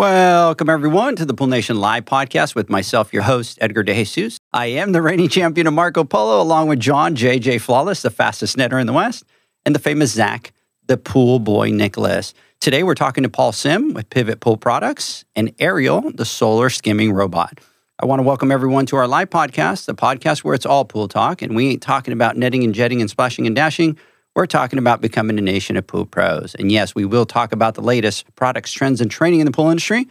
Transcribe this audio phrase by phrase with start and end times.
[0.00, 4.38] Welcome, everyone, to the Pool Nation Live podcast with myself, your host, Edgar De Jesus.
[4.50, 8.56] I am the reigning champion of Marco Polo, along with John JJ Flawless, the fastest
[8.56, 9.24] netter in the West,
[9.66, 10.54] and the famous Zach,
[10.86, 12.32] the pool boy Nicholas.
[12.62, 17.12] Today, we're talking to Paul Sim with Pivot Pool Products and Ariel, the solar skimming
[17.12, 17.60] robot.
[17.98, 21.08] I want to welcome everyone to our live podcast, the podcast where it's all pool
[21.08, 23.98] talk, and we ain't talking about netting and jetting and splashing and dashing.
[24.36, 26.54] We're talking about becoming a nation of pool pros.
[26.54, 29.70] And yes, we will talk about the latest products, trends, and training in the pool
[29.70, 30.08] industry.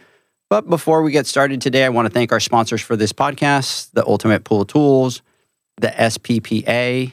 [0.50, 3.92] But before we get started today, I want to thank our sponsors for this podcast
[3.92, 5.22] the Ultimate Pool Tools,
[5.80, 7.12] the SPPA,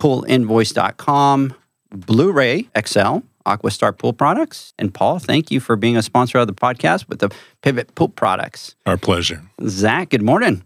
[0.00, 1.54] poolinvoice.com,
[1.90, 4.72] Blu ray XL, Aquastar Pool Products.
[4.78, 7.30] And Paul, thank you for being a sponsor of the podcast with the
[7.62, 8.76] Pivot Pool Products.
[8.86, 9.42] Our pleasure.
[9.66, 10.62] Zach, good morning.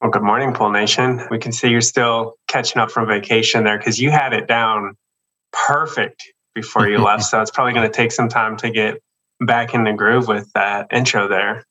[0.00, 1.20] Well, good morning, Pool Nation.
[1.30, 4.96] We can see you're still catching up from vacation there because you had it down
[5.52, 6.22] perfect
[6.54, 7.24] before you left.
[7.30, 9.00] So it's probably going to take some time to get
[9.40, 11.64] back in the groove with that intro there.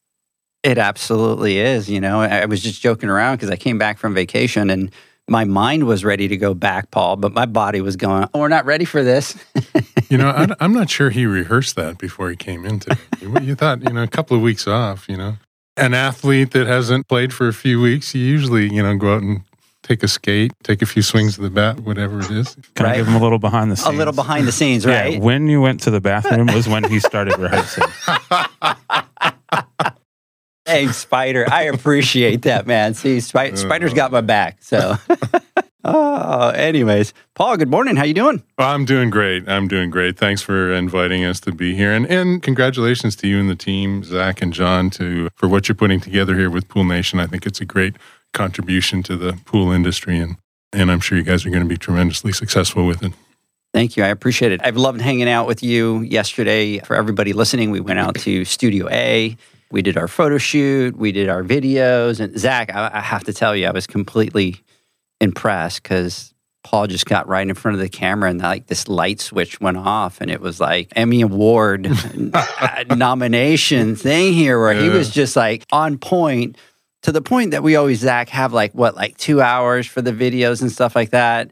[0.63, 1.89] It absolutely is.
[1.89, 4.91] You know, I was just joking around because I came back from vacation and
[5.27, 8.47] my mind was ready to go back, Paul, but my body was going, oh, we're
[8.47, 9.35] not ready for this.
[10.09, 13.43] you know, I, am not sure he rehearsed that before he came into it.
[13.43, 15.37] You thought, you know, a couple of weeks off, you know.
[15.77, 19.21] An athlete that hasn't played for a few weeks, you usually, you know, go out
[19.21, 19.41] and
[19.91, 22.55] take a skate, take a few swings of the bat, whatever it is.
[22.75, 22.93] Can right.
[22.93, 23.93] I give him a little behind the scenes?
[23.93, 25.13] A little behind the scenes, right?
[25.13, 27.83] Yeah, when you went to the bathroom was when he started rehearsing.
[30.65, 31.45] Thanks, Spider.
[31.52, 32.93] I appreciate that, man.
[32.93, 33.55] See, Sp- uh.
[33.57, 34.63] Spider's got my back.
[34.63, 34.95] So,
[35.83, 37.97] oh, anyways, Paul, good morning.
[37.97, 38.41] How you doing?
[38.58, 39.49] I'm doing great.
[39.49, 40.17] I'm doing great.
[40.17, 44.05] Thanks for inviting us to be here, and and congratulations to you and the team,
[44.05, 47.19] Zach and John, to for what you're putting together here with Pool Nation.
[47.19, 47.97] I think it's a great
[48.33, 50.37] contribution to the pool industry, and
[50.73, 53.14] and I'm sure you guys are going to be tremendously successful with it.
[53.73, 54.03] Thank you.
[54.03, 54.61] I appreciate it.
[54.64, 56.80] I've loved hanging out with you yesterday.
[56.80, 59.37] For everybody listening, we went out to Studio A.
[59.71, 60.97] We did our photo shoot.
[60.97, 62.20] We did our videos.
[62.20, 64.61] And Zach, I, I have to tell you, I was completely
[65.21, 66.33] impressed because
[66.64, 69.77] Paul just got right in front of the camera and like this light switch went
[69.77, 71.87] off and it was like Emmy Award
[72.33, 74.83] uh, nomination thing here where yeah.
[74.83, 76.58] he was just like on point
[77.04, 80.12] to the point that we always Zach have like what like two hours for the
[80.12, 81.52] videos and stuff like that.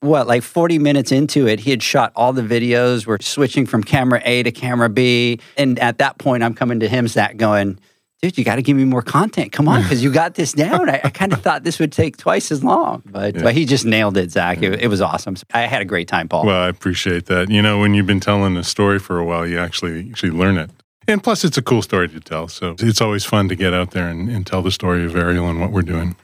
[0.00, 3.06] What like forty minutes into it, he had shot all the videos.
[3.06, 6.88] We're switching from camera A to camera B, and at that point, I'm coming to
[6.88, 7.78] him, Zach, going,
[8.20, 9.52] "Dude, you got to give me more content.
[9.52, 12.18] Come on, because you got this down." I, I kind of thought this would take
[12.18, 13.42] twice as long, but yeah.
[13.42, 14.62] but he just nailed it, Zach.
[14.62, 15.36] It, it was awesome.
[15.54, 16.44] I had a great time, Paul.
[16.44, 17.48] Well, I appreciate that.
[17.48, 20.58] You know, when you've been telling a story for a while, you actually actually learn
[20.58, 20.70] it.
[21.06, 22.48] And plus, it's a cool story to tell.
[22.48, 25.48] So it's always fun to get out there and, and tell the story of Ariel
[25.48, 26.16] and what we're doing.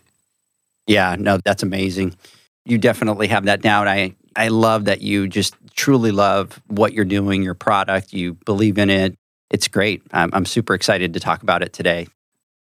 [0.87, 2.17] Yeah, no, that's amazing.
[2.65, 3.89] You definitely have that down.
[3.89, 8.13] I, I love that you just truly love what you're doing, your product.
[8.13, 9.15] You believe in it.
[9.51, 10.03] It's great.
[10.13, 12.07] I'm, I'm super excited to talk about it today.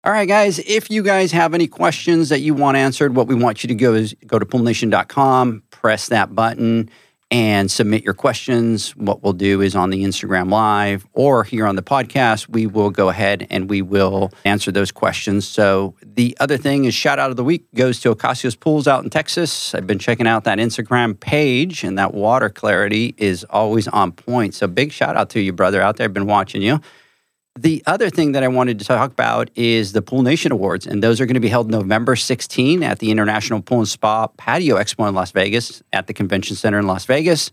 [0.04, 3.36] All right, guys, if you guys have any questions that you want answered, what we
[3.36, 6.90] want you to go is go to poolnation.com, press that button,
[7.32, 8.94] and submit your questions.
[8.94, 12.90] What we'll do is on the Instagram Live or here on the podcast, we will
[12.90, 15.48] go ahead and we will answer those questions.
[15.48, 19.02] So, the other thing is shout out of the week goes to Ocasios Pools out
[19.02, 19.74] in Texas.
[19.74, 24.54] I've been checking out that Instagram page, and that water clarity is always on point.
[24.54, 26.04] So, big shout out to you, brother, out there.
[26.04, 26.80] I've been watching you.
[27.58, 31.02] The other thing that I wanted to talk about is the Pool Nation Awards, and
[31.02, 34.76] those are going to be held November 16 at the International Pool and Spa Patio
[34.76, 37.50] Expo in Las Vegas at the Convention Center in Las Vegas.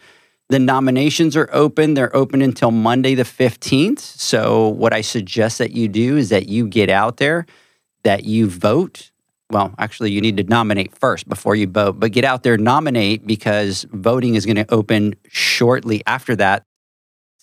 [0.47, 1.95] The nominations are open.
[1.95, 3.99] They're open until Monday the 15th.
[3.99, 7.45] So, what I suggest that you do is that you get out there,
[8.03, 9.11] that you vote.
[9.51, 13.27] Well, actually, you need to nominate first before you vote, but get out there, nominate
[13.27, 16.63] because voting is going to open shortly after that.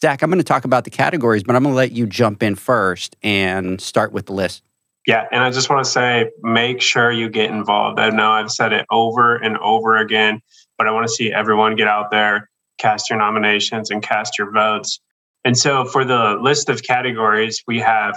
[0.00, 2.43] Zach, I'm going to talk about the categories, but I'm going to let you jump
[2.43, 4.62] in first and start with the list.
[5.06, 8.00] Yeah, and I just want to say make sure you get involved.
[8.00, 10.40] I know I've said it over and over again,
[10.76, 14.50] but I want to see everyone get out there, cast your nominations, and cast your
[14.50, 15.00] votes.
[15.44, 18.16] And so for the list of categories, we have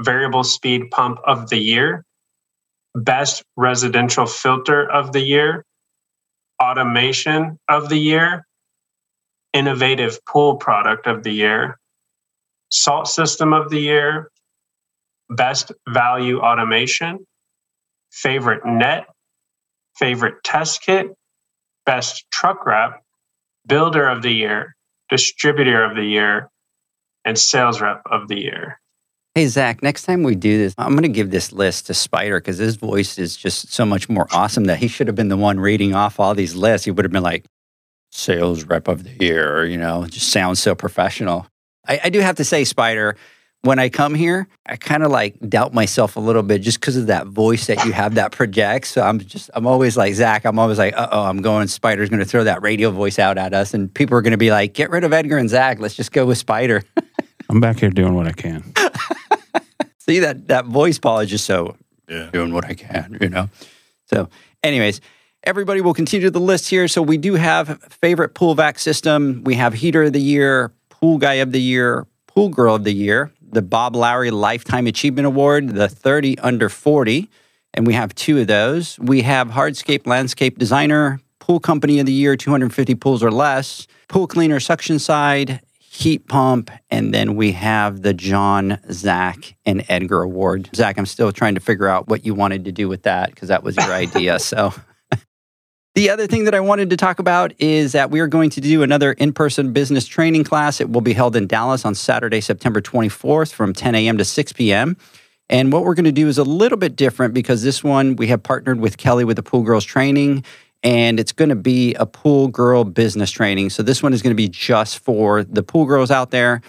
[0.00, 2.02] variable speed pump of the year,
[2.94, 5.66] best residential filter of the year,
[6.62, 8.45] automation of the year,
[9.56, 11.78] innovative pool product of the year,
[12.70, 14.30] salt system of the year,
[15.30, 17.26] best value automation,
[18.10, 19.06] favorite net,
[19.96, 21.08] favorite test kit,
[21.86, 23.02] best truck wrap,
[23.66, 24.76] builder of the year,
[25.08, 26.50] distributor of the year,
[27.24, 28.78] and sales rep of the year.
[29.34, 32.40] Hey, Zach, next time we do this, I'm going to give this list to Spider
[32.40, 35.36] because his voice is just so much more awesome that he should have been the
[35.36, 36.84] one reading off all these lists.
[36.84, 37.44] He would have been like,
[38.10, 41.46] sales rep of the year, you know, just sounds so professional.
[41.86, 43.16] I, I do have to say, Spider,
[43.62, 46.96] when I come here, I kind of like doubt myself a little bit just because
[46.96, 48.90] of that voice that you have that projects.
[48.90, 52.08] So I'm just, I'm always like, Zach, I'm always like, uh oh, I'm going, Spider's
[52.08, 53.74] going to throw that radio voice out at us.
[53.74, 55.80] And people are going to be like, get rid of Edgar and Zach.
[55.80, 56.82] Let's just go with Spider.
[57.50, 58.72] I'm back here doing what I can.
[59.98, 61.76] See that that voice, Paul, is just so
[62.08, 62.30] Yeah.
[62.32, 63.48] doing what I can, you know.
[64.08, 64.28] So,
[64.62, 65.00] anyways,
[65.46, 66.88] everybody will continue the list here.
[66.88, 69.42] So we do have favorite pool vac system.
[69.44, 72.92] We have heater of the year, pool guy of the year, pool girl of the
[72.92, 77.30] year, the Bob Lowry Lifetime Achievement Award, the 30 under 40,
[77.74, 78.98] and we have two of those.
[78.98, 84.26] We have hardscape landscape designer, pool company of the year, 250 pools or less, pool
[84.26, 90.70] cleaner suction side, heat pump, and then we have the John, Zach, and Edgar Award.
[90.74, 93.48] Zach, I'm still trying to figure out what you wanted to do with that because
[93.48, 94.40] that was your idea.
[94.40, 94.74] So.
[95.96, 98.60] The other thing that I wanted to talk about is that we are going to
[98.60, 100.78] do another in person business training class.
[100.78, 104.18] It will be held in Dallas on Saturday, September 24th from 10 a.m.
[104.18, 104.98] to 6 p.m.
[105.48, 108.26] And what we're going to do is a little bit different because this one we
[108.26, 110.44] have partnered with Kelly with the Pool Girls Training,
[110.82, 113.70] and it's going to be a pool girl business training.
[113.70, 116.60] So this one is going to be just for the pool girls out there.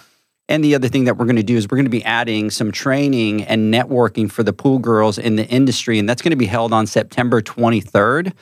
[0.48, 2.48] And the other thing that we're going to do is we're going to be adding
[2.48, 6.36] some training and networking for the pool girls in the industry, and that's going to
[6.36, 8.32] be held on September 23rd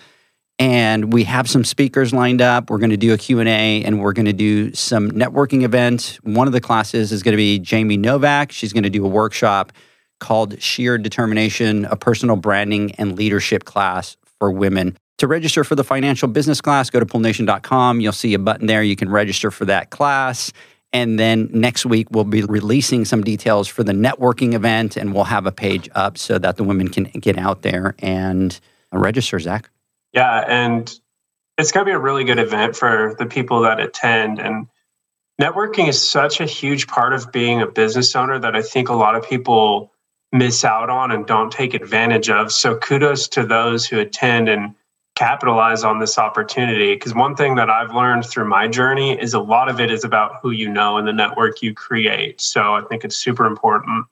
[0.59, 2.71] and we have some speakers lined up.
[2.71, 6.47] We're going to do a q&a and we're going to do some networking event one
[6.47, 8.53] of the classes is going to be jamie novak.
[8.53, 9.73] She's going to do a workshop
[10.19, 14.97] called sheer determination a personal branding and leadership class for women.
[15.19, 18.83] To register for the financial business class go to poolnation.com you'll see a button there.
[18.83, 20.53] You can register for that class.
[20.93, 25.25] And then next week we'll be releasing some details for the networking event and we'll
[25.25, 28.59] have a page up so that the women can get out there and
[28.93, 29.69] register zach
[30.17, 30.93] Yeah, and
[31.59, 34.41] it's going to be a really good event for the people that attend.
[34.41, 34.67] And
[35.39, 38.95] networking is such a huge part of being a business owner that I think a
[38.95, 39.93] lot of people
[40.33, 42.51] miss out on and don't take advantage of.
[42.51, 44.75] So kudos to those who attend and
[45.17, 46.95] capitalize on this opportunity.
[46.95, 50.03] Because one thing that I've learned through my journey is a lot of it is
[50.03, 52.41] about who you know and the network you create.
[52.41, 54.07] So I think it's super important.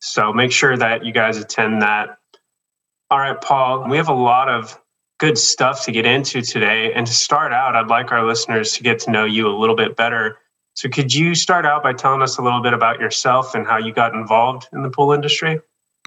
[0.00, 2.18] So make sure that you guys attend that.
[3.10, 4.78] All right, Paul, we have a lot of
[5.18, 6.92] good stuff to get into today.
[6.92, 9.76] And to start out, I'd like our listeners to get to know you a little
[9.76, 10.38] bit better.
[10.74, 13.78] So, could you start out by telling us a little bit about yourself and how
[13.78, 15.60] you got involved in the pool industry?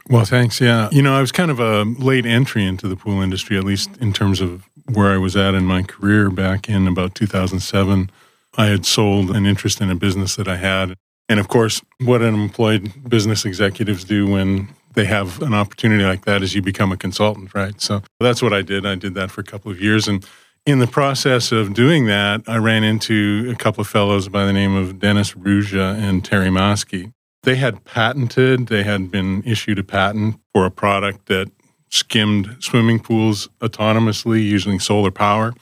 [0.09, 0.59] Well, thanks.
[0.59, 0.89] Yeah.
[0.91, 3.97] You know, I was kind of a late entry into the pool industry, at least
[3.97, 8.09] in terms of where I was at in my career back in about 2007.
[8.57, 10.95] I had sold an interest in a business that I had.
[11.29, 16.41] And of course, what unemployed business executives do when they have an opportunity like that
[16.41, 17.79] as you become a consultant, right?
[17.79, 18.85] So that's what I did.
[18.85, 20.07] I did that for a couple of years.
[20.07, 20.25] And
[20.65, 24.53] in the process of doing that, I ran into a couple of fellows by the
[24.53, 27.13] name of Dennis Ruja and Terry Maskey.
[27.43, 31.49] They had patented, they had been issued a patent for a product that
[31.89, 35.53] skimmed swimming pools autonomously using solar power.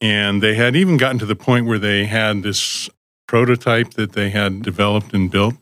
[0.00, 2.88] And they had even gotten to the point where they had this
[3.26, 5.54] prototype that they had developed and built.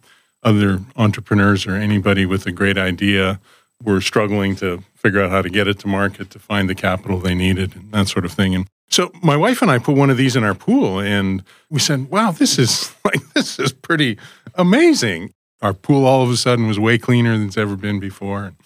[0.43, 3.41] Other entrepreneurs or anybody with a great idea
[3.83, 7.19] were struggling to figure out how to get it to market, to find the capital
[7.19, 8.55] they needed, and that sort of thing.
[8.55, 11.79] And so my wife and I put one of these in our pool, and we
[11.79, 14.19] said, "Wow, this is like this is pretty
[14.55, 15.33] amazing."
[15.63, 18.45] Our pool all of a sudden was way cleaner than it's ever been before.
[18.45, 18.57] And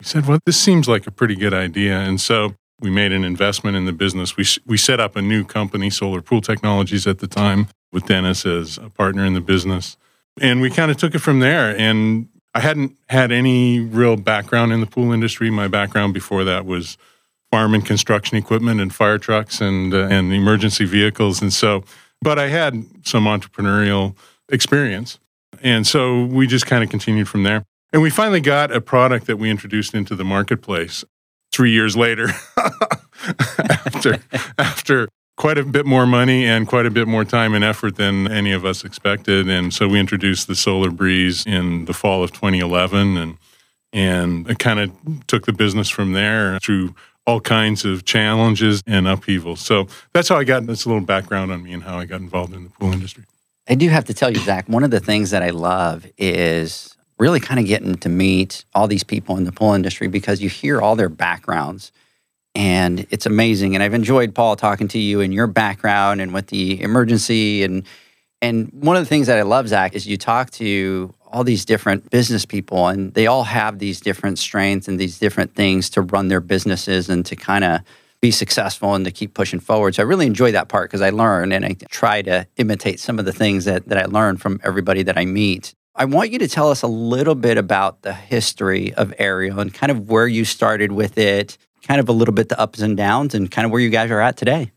[0.00, 3.24] we said, "Well, this seems like a pretty good idea," and so we made an
[3.24, 4.36] investment in the business.
[4.36, 8.46] We we set up a new company, Solar Pool Technologies, at the time, with Dennis
[8.46, 9.96] as a partner in the business,
[10.40, 11.76] and we kind of took it from there.
[11.76, 15.50] And I hadn't had any real background in the pool industry.
[15.50, 16.96] My background before that was
[17.50, 21.84] farm and construction equipment and fire trucks and uh, and emergency vehicles, and so.
[22.22, 24.16] But I had some entrepreneurial
[24.48, 25.18] experience,
[25.62, 27.64] and so we just kind of continued from there.
[27.92, 31.04] And we finally got a product that we introduced into the marketplace
[31.52, 32.28] three years later,
[33.58, 34.18] after
[34.58, 38.30] after quite a bit more money and quite a bit more time and effort than
[38.30, 39.48] any of us expected.
[39.48, 43.36] And so we introduced the Solar Breeze in the fall of 2011 and
[43.92, 44.90] and it kind of
[45.26, 46.94] took the business from there through
[47.26, 49.60] all kinds of challenges and upheavals.
[49.60, 52.54] So that's how I got this little background on me and how I got involved
[52.54, 53.24] in the pool industry.
[53.68, 56.96] I do have to tell you, Zach, one of the things that I love is
[57.18, 60.48] really kind of getting to meet all these people in the pool industry because you
[60.48, 61.90] hear all their backgrounds
[62.56, 63.74] and it's amazing.
[63.74, 67.86] And I've enjoyed Paul talking to you and your background and with the emergency and
[68.42, 71.64] and one of the things that I love, Zach, is you talk to all these
[71.64, 76.02] different business people and they all have these different strengths and these different things to
[76.02, 77.80] run their businesses and to kind of
[78.20, 79.94] be successful and to keep pushing forward.
[79.94, 83.18] So I really enjoy that part because I learn and I try to imitate some
[83.18, 85.74] of the things that, that I learn from everybody that I meet.
[85.94, 89.72] I want you to tell us a little bit about the history of Ariel and
[89.72, 91.56] kind of where you started with it,
[91.86, 94.10] kind of a little bit the ups and downs, and kind of where you guys
[94.10, 94.72] are at today.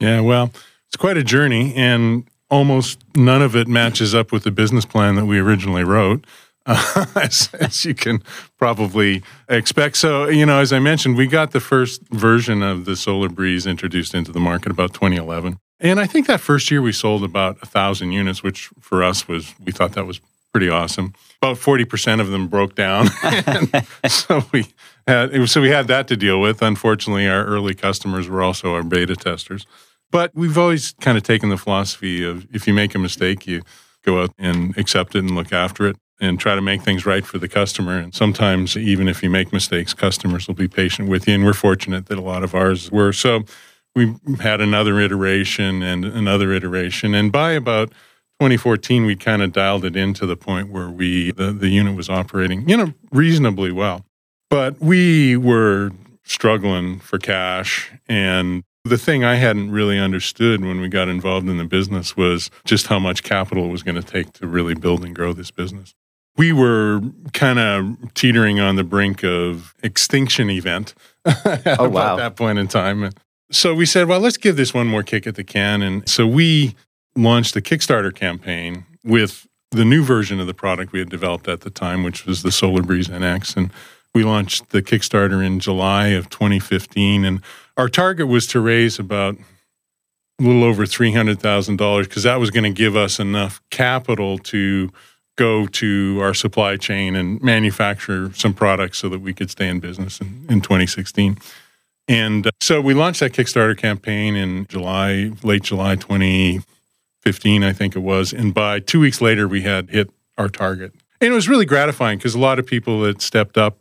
[0.00, 0.50] Yeah, well,
[0.86, 5.16] it's quite a journey, and almost none of it matches up with the business plan
[5.16, 6.24] that we originally wrote.
[6.66, 8.22] Uh, as, as, you can
[8.58, 9.96] probably expect.
[9.96, 13.66] So, you know, as I mentioned, we got the first version of the Solar Breeze
[13.66, 15.58] introduced into the market about 2011.
[15.80, 19.26] And I think that first year we sold about a thousand units, which for us
[19.26, 20.20] was, we thought that was
[20.52, 21.14] pretty awesome.
[21.40, 23.06] About 40% of them broke down.
[24.08, 24.66] so we
[25.08, 26.62] had, so we had that to deal with.
[26.62, 29.66] Unfortunately, our early customers were also our beta testers.
[30.10, 33.62] But we've always kind of taken the philosophy of if you make a mistake, you
[34.04, 37.24] go out and accept it and look after it and try to make things right
[37.24, 37.98] for the customer.
[37.98, 41.34] And sometimes, even if you make mistakes, customers will be patient with you.
[41.34, 43.12] And we're fortunate that a lot of ours were.
[43.12, 43.44] So
[43.94, 47.14] we had another iteration and another iteration.
[47.14, 47.90] And by about
[48.40, 52.08] 2014, we kind of dialed it into the point where we the, the unit was
[52.08, 54.04] operating, you know, reasonably well.
[54.50, 55.90] But we were
[56.24, 61.58] struggling for cash and the thing I hadn't really understood when we got involved in
[61.58, 65.04] the business was just how much capital it was going to take to really build
[65.04, 65.94] and grow this business.
[66.36, 67.00] We were
[67.32, 72.16] kind of teetering on the brink of extinction event at oh, wow.
[72.16, 73.10] that point in time.
[73.50, 75.82] So we said, well, let's give this one more kick at the can.
[75.82, 76.74] And so we
[77.16, 81.62] launched a Kickstarter campaign with the new version of the product we had developed at
[81.62, 83.56] the time, which was the Solar Breeze NX.
[83.56, 83.70] And
[84.14, 87.24] we launched the Kickstarter in July of 2015.
[87.24, 87.40] And
[87.76, 89.36] our target was to raise about
[90.40, 94.90] a little over $300,000 because that was going to give us enough capital to
[95.36, 99.78] go to our supply chain and manufacture some products so that we could stay in
[99.78, 101.38] business in, in 2016.
[102.08, 107.62] And uh, so we launched that Kickstarter campaign in July, late July 2015.
[107.62, 108.32] I think it was.
[108.32, 110.92] And by two weeks later, we had hit our target.
[111.20, 113.78] And it was really gratifying because a lot of people that stepped up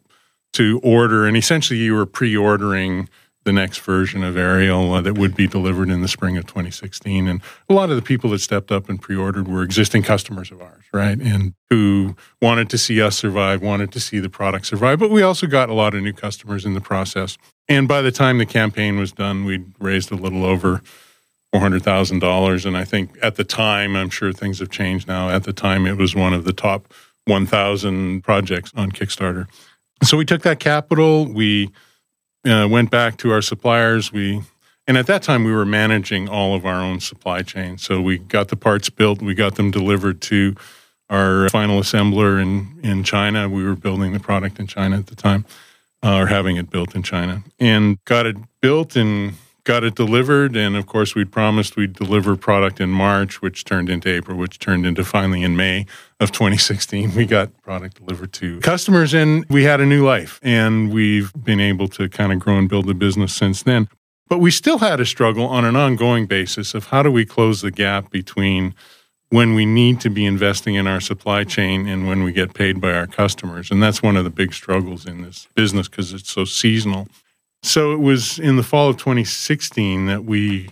[0.53, 3.09] to order, and essentially you were pre ordering
[3.47, 7.29] the next version of Ariel uh, that would be delivered in the spring of 2016.
[7.29, 10.51] And a lot of the people that stepped up and pre ordered were existing customers
[10.51, 11.17] of ours, right?
[11.17, 14.99] And who wanted to see us survive, wanted to see the product survive.
[14.99, 17.37] But we also got a lot of new customers in the process.
[17.69, 20.81] And by the time the campaign was done, we'd raised a little over
[21.55, 22.65] $400,000.
[22.65, 25.29] And I think at the time, I'm sure things have changed now.
[25.29, 26.93] At the time, it was one of the top
[27.25, 29.47] 1,000 projects on Kickstarter.
[30.03, 31.71] So we took that capital, we
[32.45, 34.11] uh, went back to our suppliers.
[34.11, 34.41] We
[34.87, 37.77] and at that time, we were managing all of our own supply chain.
[37.77, 40.55] So we got the parts built, we got them delivered to
[41.09, 43.49] our final assembler in, in China.
[43.49, 45.45] We were building the product in China at the time,
[46.03, 49.33] uh, or having it built in China, and got it built and
[49.67, 50.55] got it delivered.
[50.55, 54.59] And of course, we'd promised we'd deliver product in March, which turned into April, which
[54.59, 55.85] turned into finally in May
[56.21, 57.13] of 2016.
[57.13, 60.39] We got product delivered to customers and we had a new life.
[60.41, 63.89] And we've been able to kind of grow and build the business since then.
[64.29, 67.61] But we still had a struggle on an ongoing basis of how do we close
[67.61, 68.73] the gap between
[69.29, 72.79] when we need to be investing in our supply chain and when we get paid
[72.79, 73.69] by our customers.
[73.69, 77.07] And that's one of the big struggles in this business because it's so seasonal.
[77.67, 80.69] So it was in the fall of 2016 that we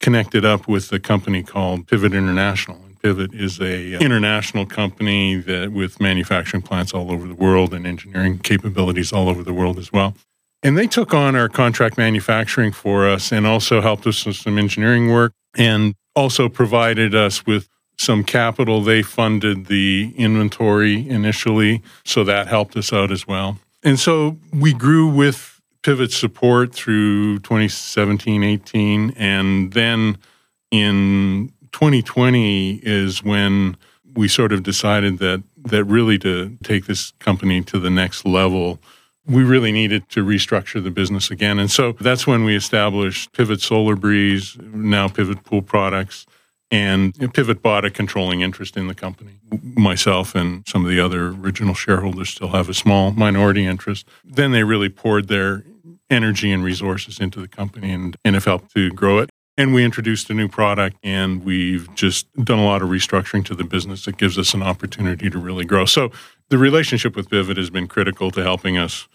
[0.00, 2.80] connected up with a company called Pivot International.
[3.02, 8.38] Pivot is a international company that with manufacturing plants all over the world and engineering
[8.38, 10.14] capabilities all over the world as well.
[10.62, 14.58] And they took on our contract manufacturing for us and also helped us with some
[14.58, 18.80] engineering work and also provided us with some capital.
[18.80, 23.58] They funded the inventory initially, so that helped us out as well.
[23.84, 25.53] And so we grew with
[25.84, 30.18] pivot support through 2017 18 and then
[30.70, 33.76] in 2020 is when
[34.14, 38.80] we sort of decided that that really to take this company to the next level
[39.26, 41.58] we really needed to restructure the business again.
[41.58, 46.26] And so that's when we established Pivot Solar Breeze, now Pivot Pool Products.
[46.70, 49.38] And Pivot bought a controlling interest in the company.
[49.62, 54.08] Myself and some of the other original shareholders still have a small minority interest.
[54.24, 55.64] Then they really poured their
[56.10, 59.30] energy and resources into the company and, and have helped to grow it.
[59.56, 63.54] And we introduced a new product and we've just done a lot of restructuring to
[63.54, 65.84] the business that gives us an opportunity to really grow.
[65.84, 66.10] So
[66.48, 69.08] the relationship with Pivot has been critical to helping us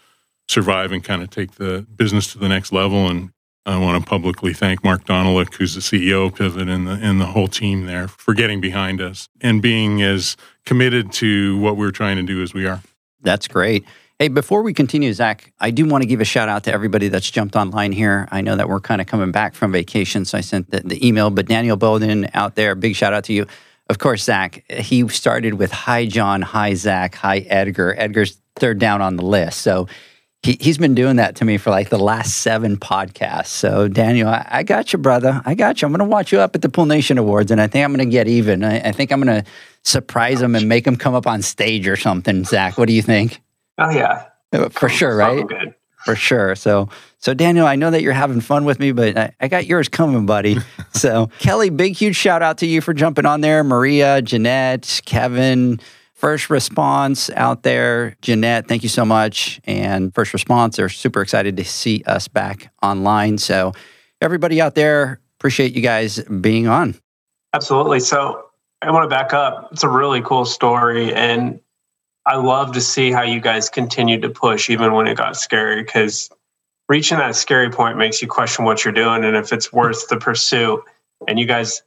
[0.48, 3.08] survive and kind of take the business to the next level.
[3.08, 3.32] And
[3.66, 7.20] I want to publicly thank Mark Donelick, who's the CEO of Pivot, and the, and
[7.20, 11.90] the whole team there for getting behind us and being as committed to what we're
[11.90, 12.82] trying to do as we are.
[13.20, 13.84] That's great.
[14.20, 17.08] Hey, before we continue, Zach, I do want to give a shout out to everybody
[17.08, 18.28] that's jumped online here.
[18.30, 21.08] I know that we're kind of coming back from vacation, so I sent the, the
[21.08, 23.46] email, but Daniel Bowden out there, big shout out to you.
[23.88, 27.94] Of course, Zach, he started with Hi, John, Hi, Zach, Hi, Edgar.
[27.96, 29.62] Edgar's third down on the list.
[29.62, 29.88] So
[30.42, 33.46] he, he's been doing that to me for like the last seven podcasts.
[33.46, 35.40] So, Daniel, I, I got you, brother.
[35.46, 35.86] I got you.
[35.86, 37.94] I'm going to watch you up at the Pool Nation Awards, and I think I'm
[37.94, 38.64] going to get even.
[38.64, 39.50] I, I think I'm going to
[39.82, 42.44] surprise him and make him come up on stage or something.
[42.44, 43.40] Zach, what do you think?
[43.80, 45.46] Oh yeah, uh, for sure, right?
[45.46, 45.74] Good.
[46.04, 46.54] For sure.
[46.54, 49.66] So, so Daniel, I know that you're having fun with me, but I, I got
[49.66, 50.56] yours coming, buddy.
[50.92, 53.62] so, Kelly, big huge shout out to you for jumping on there.
[53.62, 55.78] Maria, Jeanette, Kevin,
[56.14, 58.16] First Response out there.
[58.22, 59.60] Jeanette, thank you so much.
[59.64, 63.36] And First Response, they're super excited to see us back online.
[63.36, 63.72] So,
[64.22, 66.94] everybody out there, appreciate you guys being on.
[67.52, 68.00] Absolutely.
[68.00, 68.46] So,
[68.82, 69.68] I want to back up.
[69.72, 71.12] It's a really cool story.
[71.12, 71.60] And
[72.26, 75.82] I love to see how you guys continued to push even when it got scary
[75.82, 76.30] because
[76.88, 80.16] reaching that scary point makes you question what you're doing and if it's worth the
[80.16, 80.82] pursuit.
[81.28, 81.82] And you guys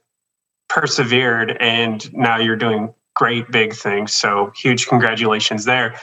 [0.68, 4.12] persevered and now you're doing great big things.
[4.12, 5.98] So huge congratulations there.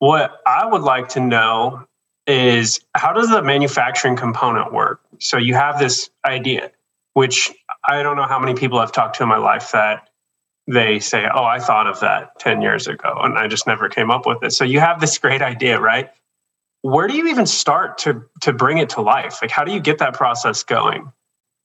[0.00, 1.86] What I would like to know
[2.26, 5.00] is how does the manufacturing component work?
[5.18, 6.70] So you have this idea,
[7.14, 7.50] which
[7.88, 10.07] I don't know how many people I've talked to in my life that
[10.68, 14.10] they say, Oh, I thought of that 10 years ago and I just never came
[14.10, 14.52] up with it.
[14.52, 16.10] So you have this great idea, right?
[16.82, 19.38] Where do you even start to to bring it to life?
[19.42, 21.10] Like how do you get that process going?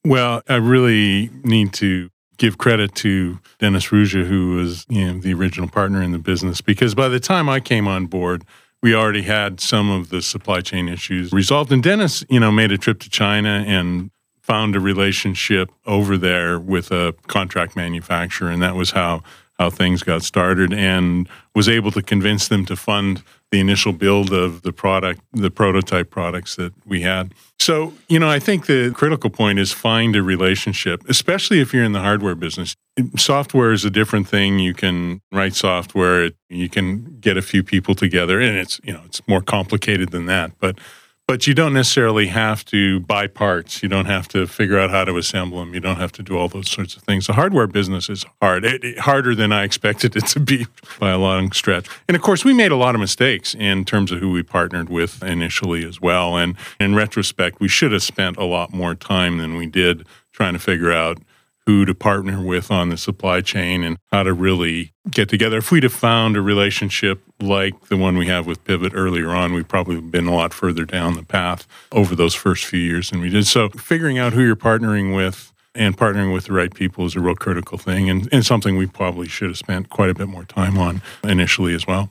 [0.06, 5.34] Well, I really need to give credit to Dennis Ruja, who was you know, the
[5.34, 8.44] original partner in the business, because by the time I came on board,
[8.82, 11.72] we already had some of the supply chain issues resolved.
[11.72, 14.12] And Dennis, you know, made a trip to China and
[14.44, 19.24] found a relationship over there with a contract manufacturer, and that was how
[19.60, 24.34] how things got started, and was able to convince them to fund the initial build
[24.34, 27.34] of the product, the prototype products that we had.
[27.60, 31.84] So, you know, I think the critical point is find a relationship, especially if you're
[31.84, 32.76] in the hardware business.
[33.16, 34.58] Software is a different thing.
[34.58, 39.02] You can write software, you can get a few people together, and it's, you know,
[39.06, 40.60] it's more complicated than that.
[40.60, 40.80] But
[41.28, 43.82] but you don't necessarily have to buy parts.
[43.82, 45.74] You don't have to figure out how to assemble them.
[45.74, 47.28] You don't have to do all those sorts of things.
[47.28, 50.68] The hardware business is hard, it, it, harder than I expected it to be
[51.00, 51.88] by a long stretch.
[52.08, 54.90] And of course, we made a lot of mistakes in terms of who we partnered
[54.90, 56.38] with initially as well.
[56.38, 60.54] And in retrospect, we should have spent a lot more time than we did trying
[60.54, 61.20] to figure out
[61.66, 65.58] who to partner with on the supply chain and how to really get together.
[65.58, 69.54] If we'd have found a relationship like the one we have with Pivot earlier on,
[69.54, 73.22] we'd probably been a lot further down the path over those first few years than
[73.22, 73.48] we did.
[73.48, 77.20] So figuring out who you're partnering with and partnering with the right people is a
[77.20, 80.46] real critical thing and, and something we probably should have spent quite a bit more
[80.46, 82.10] time on initially as well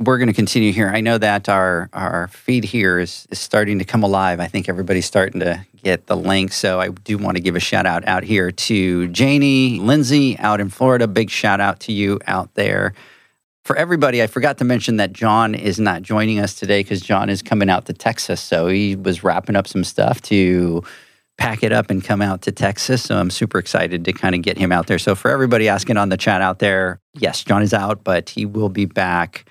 [0.00, 0.88] we're going to continue here.
[0.88, 4.40] I know that our our feed here is, is starting to come alive.
[4.40, 6.52] I think everybody's starting to get the link.
[6.52, 10.60] So I do want to give a shout out out here to Janie, Lindsay out
[10.60, 11.06] in Florida.
[11.06, 12.94] Big shout out to you out there.
[13.64, 17.28] For everybody, I forgot to mention that John is not joining us today because John
[17.28, 18.40] is coming out to Texas.
[18.40, 20.82] So he was wrapping up some stuff to
[21.36, 23.02] pack it up and come out to Texas.
[23.02, 24.98] So I'm super excited to kind of get him out there.
[24.98, 28.46] So for everybody asking on the chat out there, yes, John is out, but he
[28.46, 29.44] will be back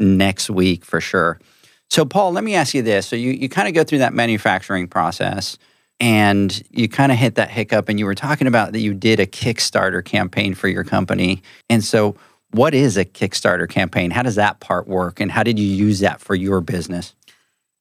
[0.00, 1.40] next week for sure.
[1.88, 3.06] So, Paul, let me ask you this.
[3.06, 5.58] So, you, you kind of go through that manufacturing process
[6.00, 9.20] and you kind of hit that hiccup, and you were talking about that you did
[9.20, 11.42] a Kickstarter campaign for your company.
[11.68, 12.16] And so,
[12.52, 14.10] what is a Kickstarter campaign?
[14.10, 15.20] How does that part work?
[15.20, 17.14] And how did you use that for your business?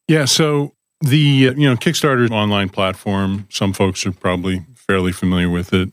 [0.07, 0.25] Yeah.
[0.25, 3.47] So, the you know Kickstarter online platform.
[3.49, 5.89] Some folks are probably fairly familiar with it.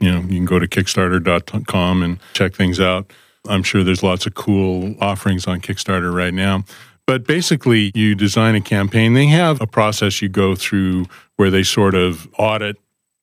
[0.00, 3.12] You know, you can go to Kickstarter.com and check things out.
[3.48, 6.64] I'm sure there's lots of cool offerings on Kickstarter right now.
[7.06, 9.14] But basically, you design a campaign.
[9.14, 12.76] They have a process you go through where they sort of audit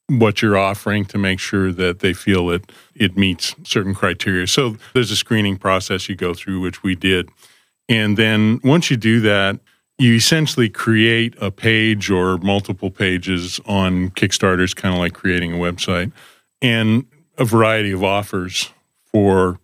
[0.10, 4.48] what you're offering to make sure that they feel it it meets certain criteria.
[4.48, 7.30] So there's a screening process you go through, which we did.
[7.90, 9.60] And then once you do that,
[9.98, 15.58] you essentially create a page or multiple pages on Kickstarter, kind of like creating a
[15.58, 16.12] website,
[16.62, 17.06] and
[17.38, 18.72] a variety of offers
[19.12, 19.60] for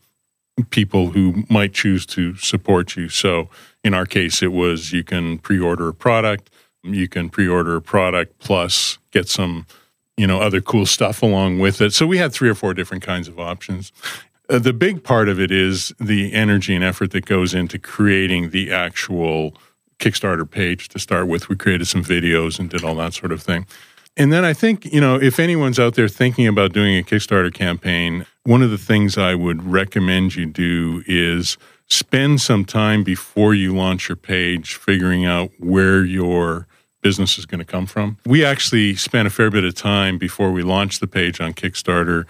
[0.70, 3.10] people who might choose to support you.
[3.10, 3.50] So
[3.84, 6.50] in our case, it was you can pre order a product,
[6.84, 9.66] you can pre order a product plus get some
[10.18, 13.02] you know other cool stuff along with it so we had three or four different
[13.02, 13.92] kinds of options
[14.50, 18.52] uh, the big part of it is the energy and effort that goes into creating
[18.52, 19.56] the actual
[20.00, 21.48] Kickstarter page to start with.
[21.48, 23.66] We created some videos and did all that sort of thing.
[24.16, 27.52] And then I think, you know, if anyone's out there thinking about doing a Kickstarter
[27.54, 31.58] campaign, one of the things I would recommend you do is
[31.90, 36.68] spend some time before you launch your page figuring out where your
[37.02, 38.18] business is going to come from.
[38.26, 42.26] We actually spent a fair bit of time before we launched the page on Kickstarter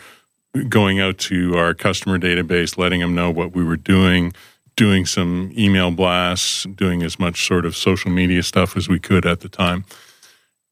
[0.70, 4.34] going out to our customer database, letting them know what we were doing,
[4.76, 9.26] doing some email blasts, doing as much sort of social media stuff as we could
[9.26, 9.84] at the time.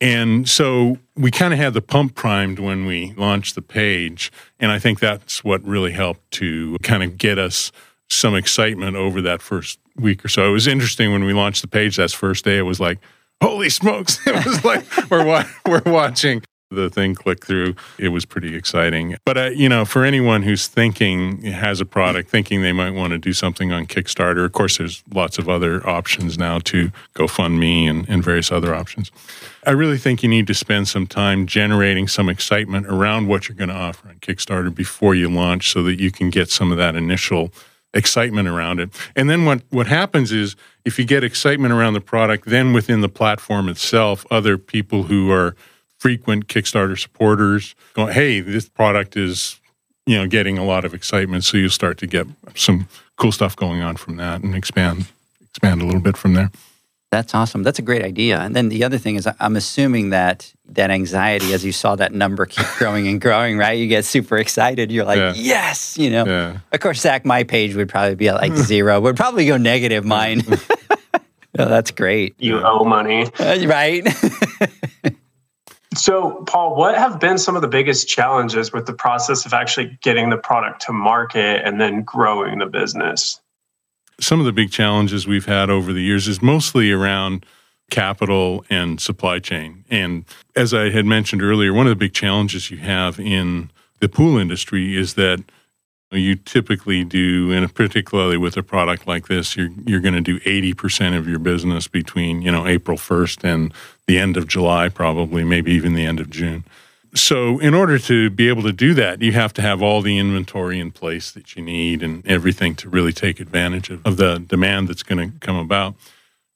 [0.02, 4.32] And so we kind of had the pump primed when we launched the page.
[4.60, 7.72] And I think that's what really helped to kind of get us
[8.10, 10.50] some excitement over that first week or so.
[10.50, 13.00] It was interesting when we launched the page that first day, it was like,
[13.42, 14.20] holy smokes.
[14.28, 17.76] It was like we're, wa- we're watching the thing click through.
[18.00, 19.18] It was pretty exciting.
[19.26, 23.12] But, uh, you know, for anyone who's thinking, has a product, thinking they might want
[23.12, 27.90] to do something on Kickstarter, of course, there's lots of other options now to GoFundMe
[27.90, 29.12] and, and various other options.
[29.68, 33.58] I really think you need to spend some time generating some excitement around what you're
[33.58, 36.78] going to offer on Kickstarter before you launch so that you can get some of
[36.78, 37.52] that initial
[37.94, 38.90] excitement around it.
[39.16, 40.56] And then what, what happens is
[40.86, 45.30] if you get excitement around the product, then within the platform itself, other people who
[45.32, 45.56] are
[46.02, 49.62] frequent Kickstarter supporters going, hey, this product is,
[50.08, 51.44] you know, getting a lot of excitement.
[51.44, 52.88] So you start to get some
[53.18, 55.06] cool stuff going on from that and expand
[55.42, 56.50] expand a little bit from there.
[57.12, 57.62] That's awesome.
[57.62, 58.40] That's a great idea.
[58.40, 62.14] And then the other thing is, I'm assuming that that anxiety, as you saw that
[62.14, 63.78] number keep growing and growing, right?
[63.78, 64.92] You get super excited.
[64.92, 65.34] You're like, yeah.
[65.36, 66.26] yes, you know.
[66.26, 66.58] Yeah.
[66.72, 69.00] Of course, Zach, my page would probably be at like zero.
[69.02, 70.04] Would probably go negative.
[70.04, 70.42] Mine.
[71.60, 72.34] oh, that's great.
[72.40, 74.08] You owe money, uh, right?
[76.02, 80.00] So, Paul, what have been some of the biggest challenges with the process of actually
[80.02, 83.40] getting the product to market and then growing the business?
[84.20, 87.46] Some of the big challenges we've had over the years is mostly around
[87.92, 89.86] capital and supply chain.
[89.92, 94.10] And as I had mentioned earlier, one of the big challenges you have in the
[94.10, 95.44] pool industry is that
[96.20, 100.40] you typically do, and particularly with a product like this, you're you're going to do
[100.46, 103.74] eighty percent of your business between you know April first and
[104.08, 106.64] the end of July, probably maybe even the end of June.
[107.14, 110.18] So, in order to be able to do that, you have to have all the
[110.18, 114.40] inventory in place that you need and everything to really take advantage of, of the
[114.40, 115.96] demand that's going to come about.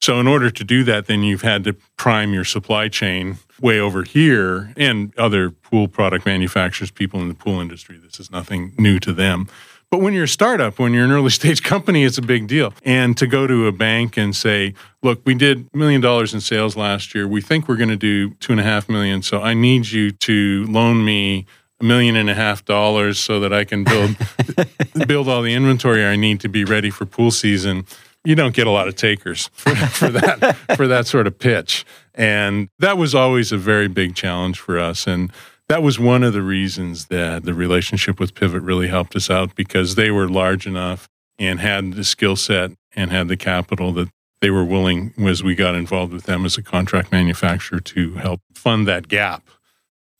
[0.05, 3.79] So, in order to do that, then you've had to prime your supply chain way
[3.79, 7.97] over here and other pool product manufacturers, people in the pool industry.
[7.97, 9.47] This is nothing new to them.
[9.89, 12.71] But when you're a startup, when you're an early stage company, it's a big deal.
[12.83, 16.39] And to go to a bank and say, look, we did a million dollars in
[16.39, 17.27] sales last year.
[17.27, 19.23] We think we're going to do two and a half million.
[19.23, 21.47] So I need you to loan me
[21.81, 24.15] a million and a half dollars so that I can build
[25.07, 27.85] build all the inventory I need to be ready for pool season
[28.25, 31.85] you don't get a lot of takers for, for that for that sort of pitch.
[32.13, 35.07] And that was always a very big challenge for us.
[35.07, 35.31] And
[35.67, 39.55] that was one of the reasons that the relationship with Pivot really helped us out
[39.55, 41.07] because they were large enough
[41.39, 44.09] and had the skill set and had the capital that
[44.41, 48.41] they were willing as we got involved with them as a contract manufacturer to help
[48.53, 49.43] fund that gap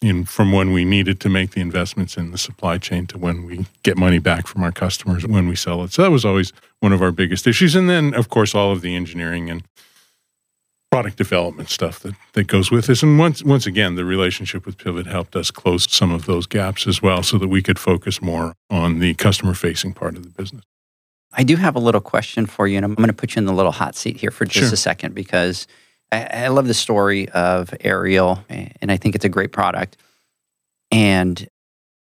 [0.06, 3.46] in from when we needed to make the investments in the supply chain to when
[3.46, 5.92] we get money back from our customers when we sell it.
[5.92, 7.76] So that was always one of our biggest issues.
[7.76, 9.64] And then, of course, all of the engineering and
[10.92, 13.04] product development stuff that, that goes with this.
[13.04, 16.88] And once once again, the relationship with Pivot helped us close some of those gaps
[16.88, 20.30] as well so that we could focus more on the customer facing part of the
[20.30, 20.64] business.
[21.34, 23.46] I do have a little question for you, and I'm going to put you in
[23.46, 24.74] the little hot seat here for just sure.
[24.74, 25.68] a second because
[26.12, 29.98] I, I love the story of Ariel, and I think it's a great product.
[30.92, 31.48] And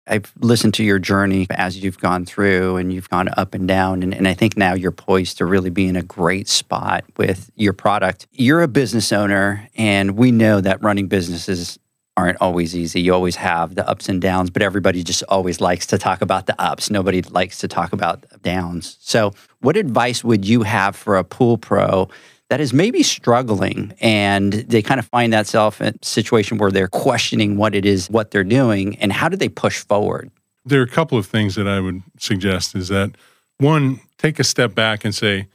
[0.08, 4.04] I've listened to your journey as you've gone through and you've gone up and down.
[4.04, 7.52] And, and, I think now you're poised to really be in a great spot with
[7.56, 8.28] your product.
[8.32, 11.78] You're a business owner, and we know that running businesses
[12.16, 13.02] aren't always easy.
[13.02, 16.48] You always have the ups and downs, but everybody just always likes to talk about
[16.48, 16.90] the ups.
[16.90, 18.98] Nobody likes to talk about downs.
[19.02, 22.10] So, what advice would you have for a pool pro
[22.50, 26.72] that is maybe struggling and they kind of find that self in a situation where
[26.72, 30.32] they're questioning what it is, what they're doing, and how do they push forward?
[30.66, 33.12] There are a couple of things that I would suggest is that
[33.58, 35.48] one, take a step back and say,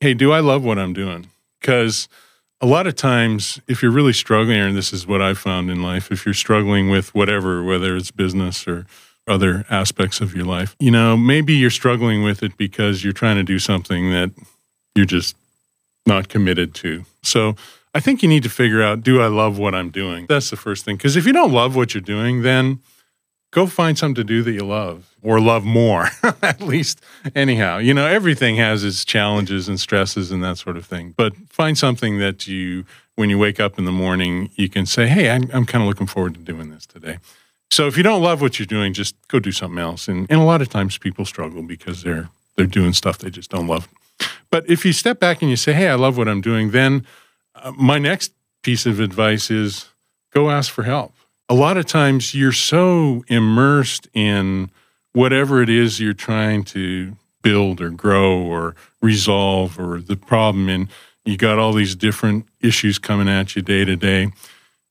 [0.00, 1.28] hey, do I love what I'm doing?
[1.60, 2.08] Because
[2.60, 5.82] a lot of times, if you're really struggling, and this is what I've found in
[5.82, 8.86] life, if you're struggling with whatever, whether it's business or
[9.26, 13.36] other aspects of your life, you know, maybe you're struggling with it because you're trying
[13.36, 14.30] to do something that
[14.94, 15.36] you're just
[16.06, 17.04] not committed to.
[17.22, 17.56] So
[17.94, 20.26] I think you need to figure out do I love what I'm doing?
[20.28, 20.96] That's the first thing.
[20.96, 22.80] Because if you don't love what you're doing, then
[23.50, 26.08] go find something to do that you love or love more,
[26.42, 27.00] at least.
[27.34, 31.14] Anyhow, you know, everything has its challenges and stresses and that sort of thing.
[31.16, 35.06] But find something that you, when you wake up in the morning, you can say,
[35.06, 37.18] hey, I'm, I'm kind of looking forward to doing this today.
[37.70, 40.06] So if you don't love what you're doing, just go do something else.
[40.06, 43.50] And, and a lot of times people struggle because they're they're doing stuff they just
[43.50, 43.88] don't love.
[44.50, 47.06] But if you step back and you say, "Hey, I love what I'm doing," then
[47.54, 48.32] uh, my next
[48.62, 49.86] piece of advice is
[50.32, 51.14] go ask for help.
[51.48, 54.70] A lot of times you're so immersed in
[55.12, 60.88] whatever it is you're trying to build or grow or resolve or the problem and
[61.24, 64.32] you got all these different issues coming at you day to day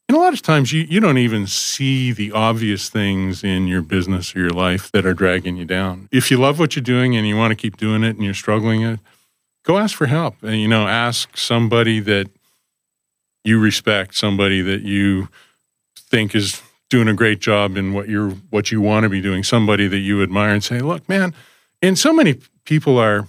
[0.08, 3.82] and a lot of times you, you don't even see the obvious things in your
[3.82, 6.08] business or your life that are dragging you down.
[6.12, 8.36] If you love what you're doing and you want to keep doing it and you're
[8.36, 9.00] struggling it,
[9.66, 10.42] go ask for help.
[10.42, 12.30] And you know, ask somebody that
[13.44, 15.28] you respect, somebody that you
[15.98, 19.44] think is doing a great job in what you're what you want to be doing,
[19.44, 21.34] somebody that you admire and say, "Look, man,
[21.82, 23.28] and so many people are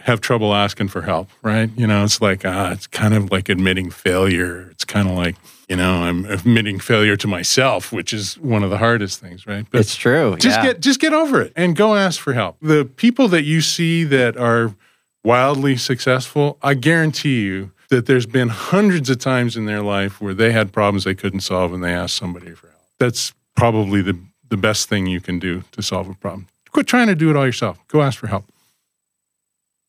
[0.00, 1.70] have trouble asking for help, right?
[1.76, 4.68] You know, it's like ah, it's kind of like admitting failure.
[4.70, 5.36] It's kind of like
[5.68, 9.64] you know, I'm admitting failure to myself, which is one of the hardest things, right?
[9.70, 10.36] But it's true.
[10.36, 10.72] Just yeah.
[10.72, 12.56] get just get over it and go ask for help.
[12.60, 14.74] The people that you see that are
[15.24, 20.34] wildly successful, I guarantee you that there's been hundreds of times in their life where
[20.34, 22.80] they had problems they couldn't solve and they asked somebody for help.
[22.98, 24.18] That's probably the
[24.50, 26.48] the best thing you can do to solve a problem.
[26.72, 27.78] Quit trying to do it all yourself.
[27.88, 28.44] Go ask for help.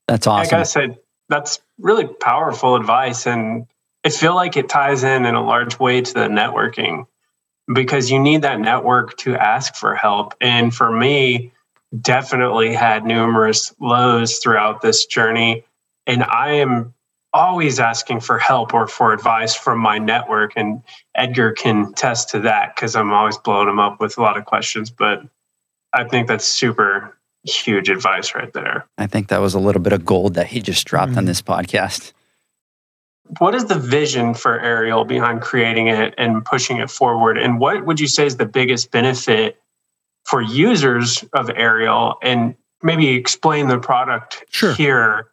[0.07, 0.47] That's awesome.
[0.47, 0.97] I gotta say,
[1.29, 3.25] that's really powerful advice.
[3.25, 3.67] And
[4.05, 7.05] I feel like it ties in in a large way to the networking
[7.73, 10.35] because you need that network to ask for help.
[10.41, 11.51] And for me,
[11.99, 15.63] definitely had numerous lows throughout this journey.
[16.07, 16.93] And I am
[17.33, 20.53] always asking for help or for advice from my network.
[20.55, 20.81] And
[21.15, 24.45] Edgar can test to that because I'm always blowing him up with a lot of
[24.45, 24.89] questions.
[24.89, 25.23] But
[25.93, 28.85] I think that's super huge advice right there.
[28.97, 31.19] I think that was a little bit of gold that he just dropped mm-hmm.
[31.19, 32.13] on this podcast
[33.39, 37.37] what is the vision for Ariel behind creating it and pushing it forward?
[37.37, 39.60] And what would you say is the biggest benefit
[40.25, 42.15] for users of Ariel?
[42.21, 44.73] And maybe explain the product sure.
[44.73, 45.27] here.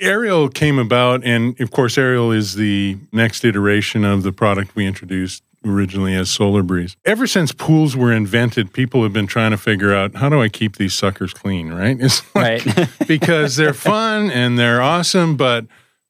[0.00, 4.86] Ariel came about, and of course, Ariel is the next iteration of the product we
[4.86, 6.96] introduced originally as Solar Breeze.
[7.04, 10.48] Ever since pools were invented, people have been trying to figure out how do I
[10.48, 11.96] keep these suckers clean, right?
[12.00, 12.88] It's like, right.
[13.08, 15.66] because they're fun and they're awesome, but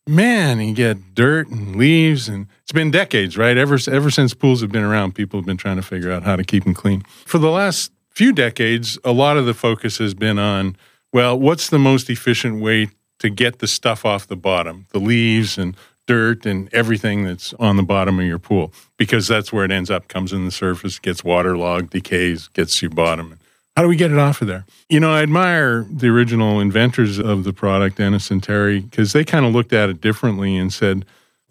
[0.06, 3.56] man, you get dirt and leaves, and it's been decades, right?
[3.56, 6.36] Ever ever since pools have been around, people have been trying to figure out how
[6.36, 7.02] to keep them clean.
[7.24, 10.76] For the last few decades, a lot of the focus has been on
[11.12, 12.88] well, what's the most efficient way
[13.20, 15.76] to get the stuff off the bottom, the leaves and
[16.08, 19.88] dirt and everything that's on the bottom of your pool, because that's where it ends
[19.88, 23.38] up, comes in the surface, gets waterlogged, decays, gets to your bottom.
[23.76, 24.66] How do we get it off of there?
[24.88, 29.24] You know, I admire the original inventors of the product, Dennis and Terry, because they
[29.24, 31.04] kind of looked at it differently and said,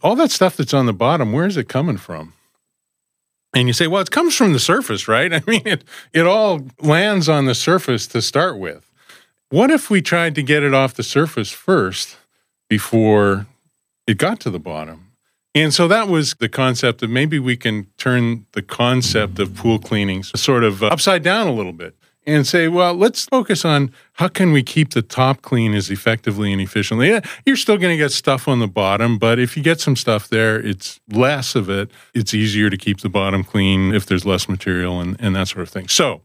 [0.04, 2.34] all that stuff that's on the bottom, where is it coming from?
[3.54, 5.34] And you say, well, it comes from the surface, right?
[5.34, 5.84] I mean, it,
[6.14, 8.92] it all lands on the surface to start with.
[9.50, 12.18] What if we tried to get it off the surface first
[12.70, 13.48] before
[14.06, 15.12] it got to the bottom?
[15.56, 19.80] And so that was the concept of maybe we can turn the concept of pool
[19.80, 21.96] cleaning sort of uh, upside down a little bit
[22.28, 26.52] and say, well, let's focus on how can we keep the top clean as effectively
[26.52, 27.08] and efficiently.
[27.08, 29.96] Yeah, you're still going to get stuff on the bottom, but if you get some
[29.96, 31.90] stuff there, it's less of it.
[32.14, 35.64] It's easier to keep the bottom clean if there's less material and, and that sort
[35.64, 35.88] of thing.
[35.88, 36.22] So,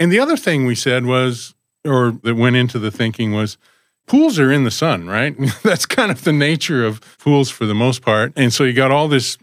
[0.00, 1.54] and the other thing we said was,
[1.84, 3.56] or that went into the thinking was,
[4.08, 5.36] pools are in the sun, right?
[5.62, 8.32] that's kind of the nature of pools for the most part.
[8.34, 9.38] And so you got all this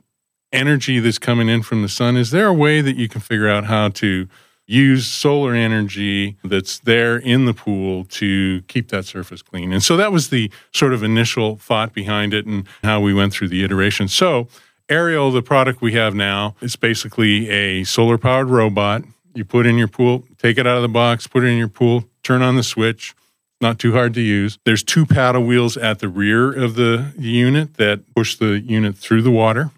[0.51, 2.17] energy that's coming in from the sun.
[2.17, 4.27] Is there a way that you can figure out how to
[4.65, 9.73] use solar energy that's there in the pool to keep that surface clean.
[9.73, 13.33] And so that was the sort of initial thought behind it and how we went
[13.33, 14.07] through the iteration.
[14.07, 14.47] So,
[14.89, 19.03] Ariel, the product we have now, is basically a solar powered robot.
[19.33, 21.69] You put in your pool, take it out of the box, put it in your
[21.69, 23.15] pool, turn on the switch.
[23.61, 24.59] Not too hard to use.
[24.65, 29.21] There's two paddle wheels at the rear of the unit that push the unit through
[29.21, 29.71] the water.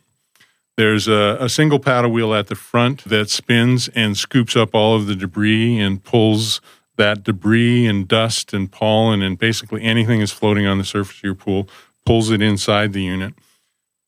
[0.78, 4.96] There's a, a, single paddle wheel at the front that spins and scoops up all
[4.96, 6.60] of the debris and pulls
[6.98, 11.24] that debris and dust and pollen and basically anything that's floating on the surface of
[11.24, 11.70] your pool,
[12.06, 13.34] pulls it inside the unit.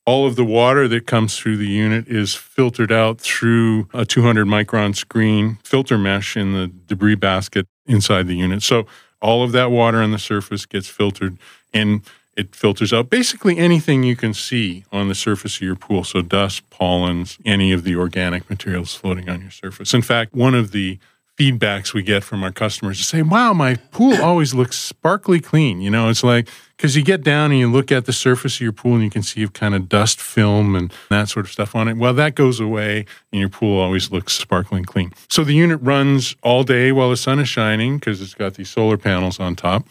[0.05, 4.45] All of the water that comes through the unit is filtered out through a 200
[4.45, 8.61] micron screen filter mesh in the debris basket inside the unit.
[8.63, 8.87] So
[9.21, 11.37] all of that water on the surface gets filtered
[11.73, 12.01] and
[12.37, 16.03] it filters out basically anything you can see on the surface of your pool.
[16.03, 19.93] So, dust, pollens, any of the organic materials floating on your surface.
[19.93, 20.99] In fact, one of the
[21.37, 25.81] feedbacks we get from our customers is say, wow, my pool always looks sparkly clean.
[25.81, 28.61] You know, it's like, because you get down and you look at the surface of
[28.61, 31.75] your pool and you can see kind of dust film and that sort of stuff
[31.75, 31.97] on it.
[31.97, 35.11] Well, that goes away and your pool always looks sparkling clean.
[35.29, 38.69] So the unit runs all day while the sun is shining because it's got these
[38.69, 39.87] solar panels on top.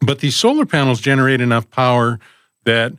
[0.00, 2.18] But these solar panels generate enough power
[2.64, 2.92] that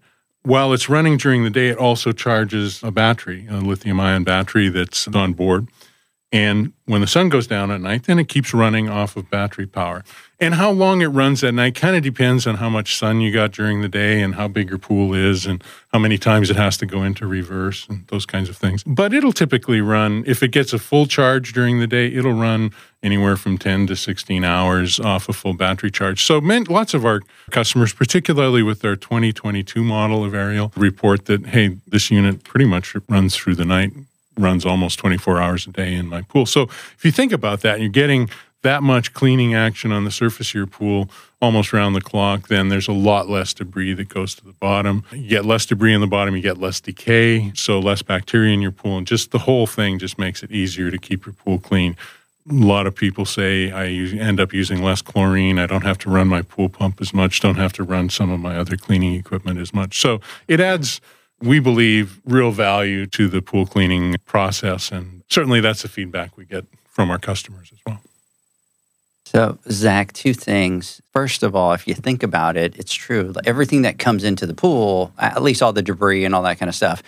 [0.44, 4.70] while it's running during the day, it also charges a battery, a lithium ion battery
[4.70, 5.68] that's on board.
[6.32, 9.66] And when the sun goes down at night, then it keeps running off of battery
[9.66, 10.04] power.
[10.40, 13.32] And how long it runs at night kind of depends on how much sun you
[13.32, 15.64] got during the day and how big your pool is and
[15.94, 18.84] how many times it has to go into reverse and those kinds of things.
[18.84, 22.72] But it'll typically run, if it gets a full charge during the day, it'll run
[23.02, 26.24] anywhere from 10 to 16 hours off a full battery charge.
[26.24, 31.78] So lots of our customers, particularly with their 2022 model of Ariel, report that, hey,
[31.88, 33.94] this unit pretty much runs through the night
[34.38, 36.46] runs almost 24 hours a day in my pool.
[36.46, 38.30] So if you think about that, you're getting
[38.64, 41.10] that much cleaning action on the surface of your pool
[41.42, 45.04] almost round the clock, then there's a lot less debris that goes to the bottom.
[45.12, 48.62] You get less debris in the bottom, you get less decay, so less bacteria in
[48.62, 48.98] your pool.
[48.98, 51.96] And just the whole thing just makes it easier to keep your pool clean.
[52.50, 55.60] A lot of people say I end up using less chlorine.
[55.60, 58.32] I don't have to run my pool pump as much, don't have to run some
[58.32, 60.00] of my other cleaning equipment as much.
[60.02, 61.00] So it adds
[61.42, 64.92] we believe, real value to the pool cleaning process.
[64.92, 68.02] And certainly that's the feedback we get from our customers as well.
[69.26, 71.02] So, Zach, two things.
[71.12, 73.34] First of all, if you think about it, it's true.
[73.46, 76.70] Everything that comes into the pool, at least all the debris and all that kind
[76.70, 77.04] of stuff,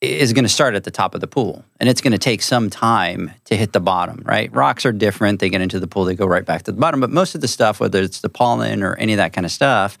[0.00, 1.64] is going to start at the top of the pool.
[1.80, 4.52] And it's going to take some time to hit the bottom, right?
[4.54, 5.40] Rocks are different.
[5.40, 7.00] They get into the pool, they go right back to the bottom.
[7.00, 9.50] But most of the stuff, whether it's the pollen or any of that kind of
[9.50, 9.98] stuff,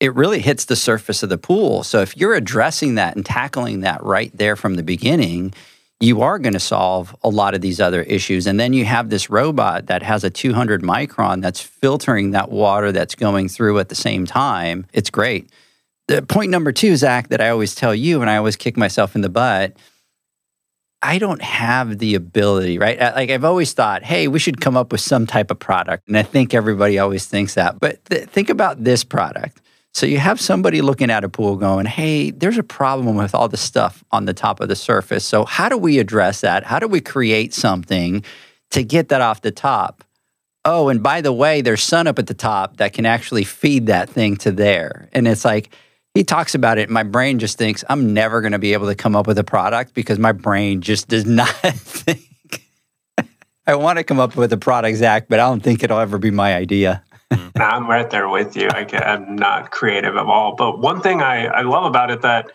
[0.00, 1.82] it really hits the surface of the pool.
[1.82, 5.52] So if you're addressing that and tackling that right there from the beginning,
[6.00, 8.46] you are going to solve a lot of these other issues.
[8.46, 12.92] And then you have this robot that has a 200 micron that's filtering that water
[12.92, 14.86] that's going through at the same time.
[14.92, 15.50] It's great.
[16.06, 19.16] The point number two, Zach, that I always tell you, and I always kick myself
[19.16, 19.76] in the butt.
[21.02, 22.98] I don't have the ability, right?
[22.98, 26.08] Like I've always thought, hey, we should come up with some type of product.
[26.08, 27.78] And I think everybody always thinks that.
[27.78, 29.60] But th- think about this product
[29.98, 33.48] so you have somebody looking at a pool going, hey, there's a problem with all
[33.48, 35.24] the stuff on the top of the surface.
[35.24, 36.62] So how do we address that?
[36.62, 38.22] How do we create something
[38.70, 40.04] to get that off the top?
[40.64, 43.86] Oh, and by the way, there's sun up at the top that can actually feed
[43.86, 45.08] that thing to there.
[45.12, 45.74] And it's like,
[46.14, 46.88] he talks about it.
[46.88, 49.44] My brain just thinks I'm never going to be able to come up with a
[49.44, 52.22] product because my brain just does not think.
[53.66, 56.18] I want to come up with a product, Zach, but I don't think it'll ever
[56.18, 57.02] be my idea.
[57.32, 57.60] Mm.
[57.60, 58.68] I'm right there with you.
[58.68, 60.54] I am not creative at all.
[60.54, 62.50] But one thing I, I love about it that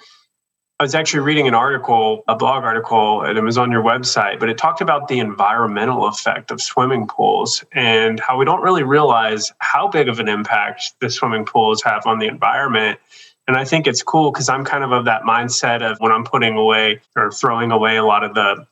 [0.79, 4.39] I was actually reading an article, a blog article, and it was on your website,
[4.39, 8.83] but it talked about the environmental effect of swimming pools and how we don't really
[8.83, 12.99] realize how big of an impact the swimming pools have on the environment.
[13.47, 16.23] And I think it's cool because I'm kind of of that mindset of when I'm
[16.23, 18.65] putting away or throwing away a lot of the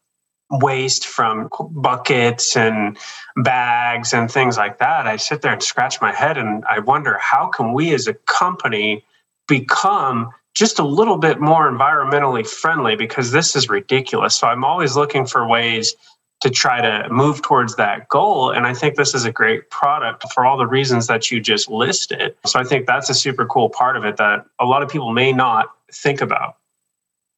[0.52, 2.98] waste from buckets and
[3.38, 5.08] bags and things like that.
[5.08, 8.14] I sit there and scratch my head and i wonder how can we as a
[8.14, 9.04] company
[9.48, 12.96] become just a little bit more environmentally friendly?
[12.98, 14.36] Because this is ridiculous.
[14.36, 15.96] So i'm always looking for ways
[16.42, 18.52] to try to move towards that goal.
[18.52, 21.70] And i think this is a great product for all the reasons that you just
[21.70, 22.36] listed.
[22.46, 25.14] So i think that's a super cool part of it that a lot of people
[25.14, 26.58] may not think about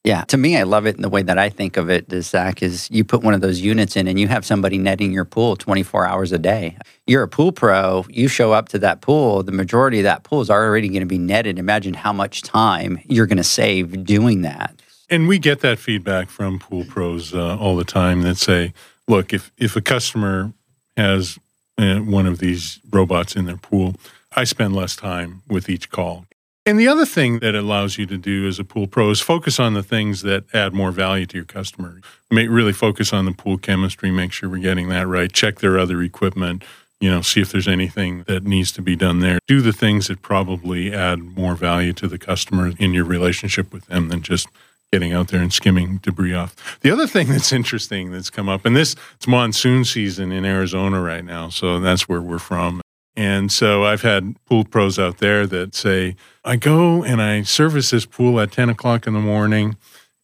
[0.03, 2.61] yeah, to me, I love it in the way that I think of it, Zach,
[2.61, 5.55] is you put one of those units in and you have somebody netting your pool
[5.55, 6.77] 24 hours a day.
[7.07, 10.41] You're a pool pro, you show up to that pool, the majority of that pool
[10.41, 11.57] is already going to be netted.
[11.57, 14.75] Imagine how much time you're going to save doing that.
[15.09, 18.73] And we get that feedback from pool pros uh, all the time that say,
[19.07, 20.51] look, if, if a customer
[20.97, 21.39] has
[21.77, 23.95] uh, one of these robots in their pool,
[24.35, 26.25] I spend less time with each call.
[26.65, 29.59] And the other thing that allows you to do as a pool pro is focus
[29.59, 31.99] on the things that add more value to your customer.
[32.31, 35.77] Make, really focus on the pool chemistry, make sure we're getting that right, check their
[35.77, 36.63] other equipment,
[37.01, 39.39] you know, see if there's anything that needs to be done there.
[39.45, 43.87] Do the things that probably add more value to the customer in your relationship with
[43.87, 44.47] them than just
[44.89, 46.79] getting out there and skimming debris off.
[46.79, 51.01] The other thing that's interesting that's come up, and this it's monsoon season in Arizona
[51.01, 52.79] right now, so that's where we're from.
[53.15, 57.91] And so I've had pool pros out there that say, I go and I service
[57.91, 59.77] this pool at 10 o'clock in the morning,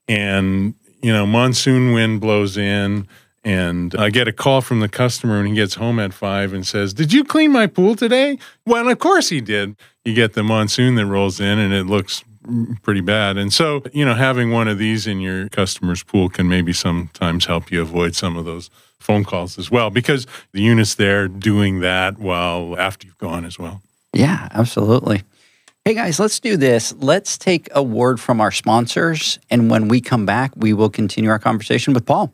[0.08, 3.08] and, you know, monsoon wind blows in.
[3.44, 6.68] And I get a call from the customer when he gets home at five and
[6.68, 8.38] says, Did you clean my pool today?
[8.66, 9.78] Well, of course he did.
[10.04, 12.24] You get the monsoon that rolls in and it looks
[12.82, 13.38] pretty bad.
[13.38, 17.46] And so, you know, having one of these in your customer's pool can maybe sometimes
[17.46, 18.70] help you avoid some of those
[19.00, 23.58] phone calls as well because the unit's there doing that while after you've gone as
[23.58, 23.82] well.
[24.14, 25.24] Yeah, absolutely.
[25.86, 26.94] Hey guys, let's do this.
[26.98, 29.40] Let's take a word from our sponsors.
[29.50, 32.34] And when we come back, we will continue our conversation with Paul.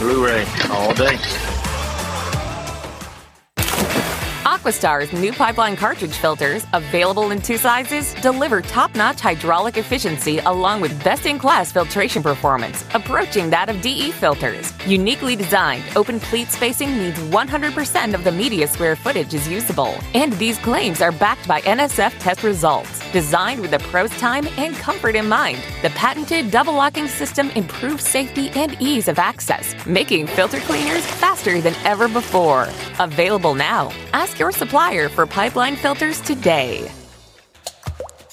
[0.00, 1.49] Blu-ray all day.
[4.60, 10.82] Aquastar's new pipeline cartridge filters, available in two sizes, deliver top notch hydraulic efficiency along
[10.82, 14.74] with best in class filtration performance, approaching that of DE filters.
[14.86, 19.94] Uniquely designed, open pleat spacing means 100% of the media square footage is usable.
[20.12, 23.00] And these claims are backed by NSF test results.
[23.12, 28.06] Designed with the pro's time and comfort in mind, the patented double locking system improves
[28.06, 32.68] safety and ease of access, making filter cleaners faster than ever before.
[32.98, 33.90] Available now.
[34.12, 36.90] Ask your supplier for pipeline filters today.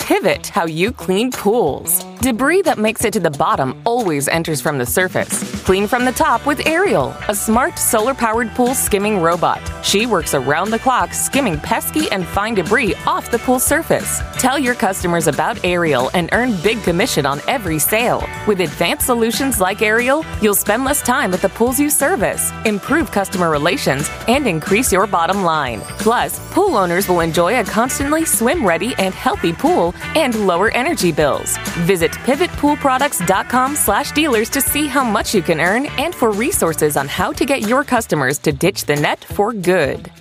[0.07, 2.05] Pivot how you clean pools.
[2.21, 5.43] Debris that makes it to the bottom always enters from the surface.
[5.63, 9.61] Clean from the top with Ariel, a smart solar powered pool skimming robot.
[9.83, 14.21] She works around the clock skimming pesky and fine debris off the pool surface.
[14.39, 18.25] Tell your customers about Ariel and earn big commission on every sale.
[18.47, 23.11] With advanced solutions like Ariel, you'll spend less time at the pools you service, improve
[23.11, 25.81] customer relations, and increase your bottom line.
[25.99, 31.11] Plus, pool owners will enjoy a constantly swim ready and healthy pool and lower energy
[31.11, 31.57] bills.
[31.85, 37.07] Visit pivotpoolproducts.com slash dealers to see how much you can earn and for resources on
[37.07, 40.11] how to get your customers to ditch the net for good.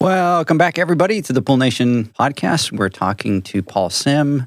[0.00, 2.72] Welcome back, everybody, to the Pool Nation podcast.
[2.72, 4.46] We're talking to Paul Sim.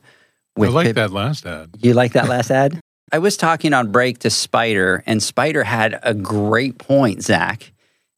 [0.60, 1.72] I like Pip- that last ad.
[1.80, 2.80] You like that last ad?
[3.12, 7.72] I was talking on break to Spider, and Spider had a great point, Zach.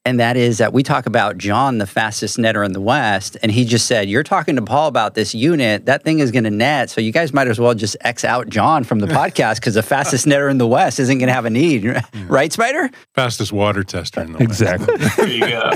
[0.06, 3.52] And that is that we talk about John, the fastest netter in the West, and
[3.52, 5.86] he just said, You're talking to Paul about this unit.
[5.86, 6.90] That thing is going to net.
[6.90, 9.84] So you guys might as well just X out John from the podcast because the
[9.84, 11.80] fastest netter in the West isn't going to have a need.
[12.28, 12.90] Right, Spider?
[13.16, 14.62] Fastest water tester in the West.
[14.62, 14.96] Exactly.
[15.18, 15.72] There you go.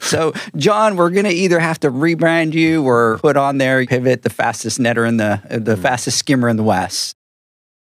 [0.00, 4.22] So, John, we're going to either have to rebrand you or put on there, pivot
[4.22, 5.82] the fastest netter in the, the mm.
[5.82, 7.15] fastest skimmer in the West.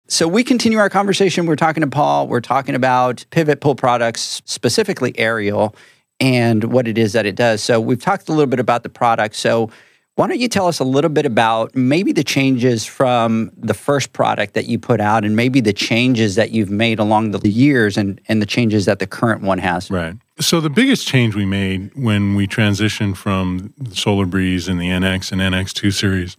[0.06, 1.46] So we continue our conversation.
[1.46, 2.28] We're talking to Paul.
[2.28, 5.74] We're talking about Pivot Pool products, specifically Ariel,
[6.20, 7.62] and what it is that it does.
[7.62, 9.34] So we've talked a little bit about the product.
[9.34, 9.70] So
[10.16, 14.12] why don't you tell us a little bit about maybe the changes from the first
[14.12, 17.96] product that you put out and maybe the changes that you've made along the years
[17.96, 19.90] and, and the changes that the current one has?
[19.90, 20.14] Right.
[20.38, 25.32] So the biggest change we made when we transitioned from Solar Breeze and the NX
[25.32, 26.36] and NX2 series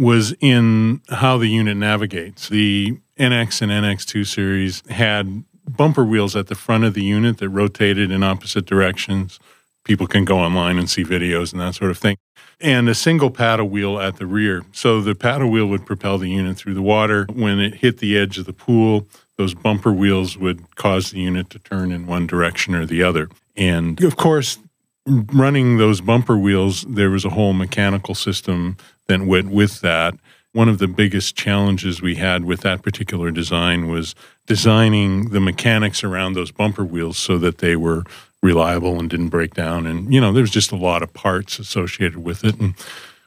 [0.00, 2.48] was in how the unit navigates.
[2.48, 7.48] The NX and NX2 series had bumper wheels at the front of the unit that
[7.50, 9.38] rotated in opposite directions.
[9.84, 12.16] People can go online and see videos and that sort of thing
[12.60, 14.62] and a single paddle wheel at the rear.
[14.72, 17.26] So the paddle wheel would propel the unit through the water.
[17.32, 21.48] When it hit the edge of the pool, those bumper wheels would cause the unit
[21.50, 23.28] to turn in one direction or the other.
[23.56, 24.58] And of course,
[25.06, 28.76] running those bumper wheels, there was a whole mechanical system
[29.08, 30.14] that went with that.
[30.52, 34.14] One of the biggest challenges we had with that particular design was
[34.46, 38.04] designing the mechanics around those bumper wheels so that they were
[38.42, 39.86] reliable and didn't break down.
[39.86, 42.58] And, you know, there's just a lot of parts associated with it.
[42.58, 42.74] And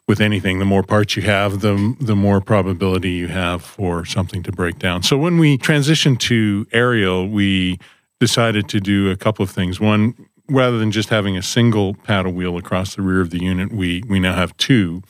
[0.08, 4.44] with anything, the more parts you have, the, the more probability you have for something
[4.44, 5.04] to break down.
[5.04, 7.80] So when we transitioned to Ariel, we
[8.20, 9.80] decided to do a couple of things.
[9.80, 10.14] One,
[10.54, 14.04] rather than just having a single paddle wheel across the rear of the unit, we,
[14.08, 15.02] we now have two.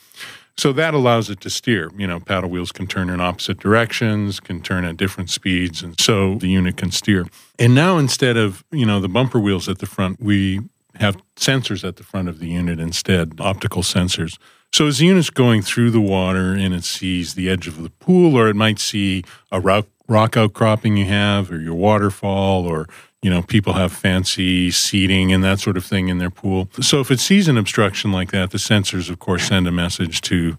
[0.56, 1.90] So that allows it to steer.
[1.96, 6.00] You know, paddle wheels can turn in opposite directions, can turn at different speeds, and
[6.00, 7.26] so the unit can steer.
[7.58, 10.60] And now instead of, you know, the bumper wheels at the front, we
[10.94, 14.38] have sensors at the front of the unit instead, optical sensors.
[14.72, 17.90] So as the unit's going through the water and it sees the edge of the
[17.90, 22.88] pool, or it might see a rock, rock outcropping you have, or your waterfall, or
[23.22, 26.68] you know, people have fancy seating and that sort of thing in their pool.
[26.82, 30.20] So if it sees an obstruction like that, the sensors, of course, send a message
[30.22, 30.58] to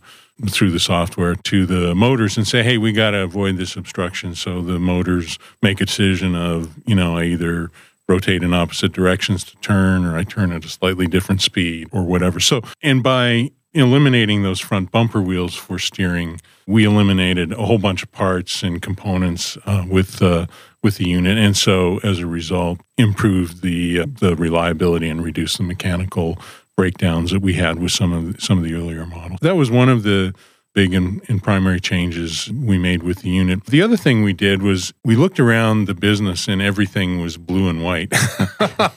[0.50, 4.36] through the software to the motors and say, "Hey, we got to avoid this obstruction."
[4.36, 7.72] So the motors make a decision of, you know, I either
[8.08, 12.04] rotate in opposite directions to turn or I turn at a slightly different speed or
[12.04, 12.40] whatever.
[12.40, 18.02] So, and by eliminating those front bumper wheels for steering, we eliminated a whole bunch
[18.02, 20.48] of parts and components uh, with uh,
[20.82, 25.58] with the unit, and so as a result, improved the uh, the reliability and reduced
[25.58, 26.40] the mechanical
[26.76, 29.40] breakdowns that we had with some of the, some of the earlier models.
[29.42, 30.34] That was one of the
[30.76, 33.66] big and, and, primary changes we made with the unit.
[33.66, 37.70] The other thing we did was we looked around the business and everything was blue
[37.70, 38.14] and white,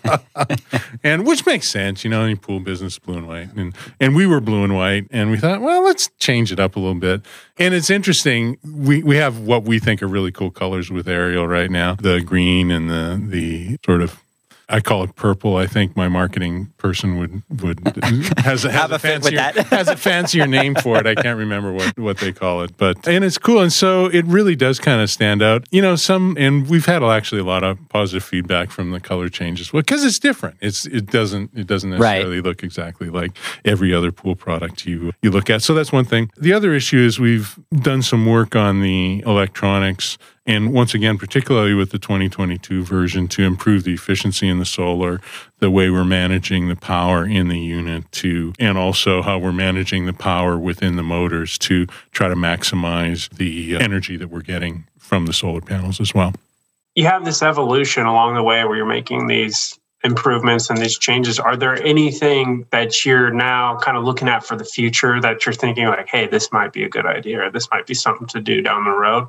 [1.05, 4.27] and which makes sense, you know, any pool business blue and white, and and we
[4.27, 7.23] were blue and white, and we thought, well, let's change it up a little bit.
[7.59, 8.59] And it's interesting.
[8.65, 12.21] We we have what we think are really cool colors with Ariel right now: the
[12.21, 14.21] green and the the sort of
[14.71, 15.57] I call it purple.
[15.57, 17.81] I think my marketing person would would
[18.39, 19.41] has, has Have a, a fancier
[19.71, 21.07] has a fancier name for it.
[21.07, 24.27] I can't remember what what they call it, but and it's cool, and so it
[24.27, 25.67] really does kind of stand out.
[25.71, 29.31] You know, some and we've had actually a lot of positive feedback from the color
[29.31, 29.73] changes.
[29.73, 30.59] Well, because it's different.
[30.61, 33.33] It's it doesn't it doesn't necessarily look exactly like
[33.65, 35.63] every other pool product you you look at.
[35.63, 36.31] So that's one thing.
[36.37, 40.19] The other issue is we've done some work on the electronics
[40.49, 45.21] and once again, particularly with the 2022 version, to improve the efficiency in the solar,
[45.59, 50.07] the way we're managing the power in the unit, to and also how we're managing
[50.07, 54.87] the power within the motors to try to maximize the uh, energy that we're getting
[54.97, 56.33] from the solar panels as well.
[56.95, 61.39] You have this evolution along the way where you're making these improvements and these changes.
[61.39, 65.53] Are there anything that you're now kind of looking at for the future that you're
[65.53, 68.41] thinking like, hey, this might be a good idea or this might be something to
[68.41, 69.29] do down the road?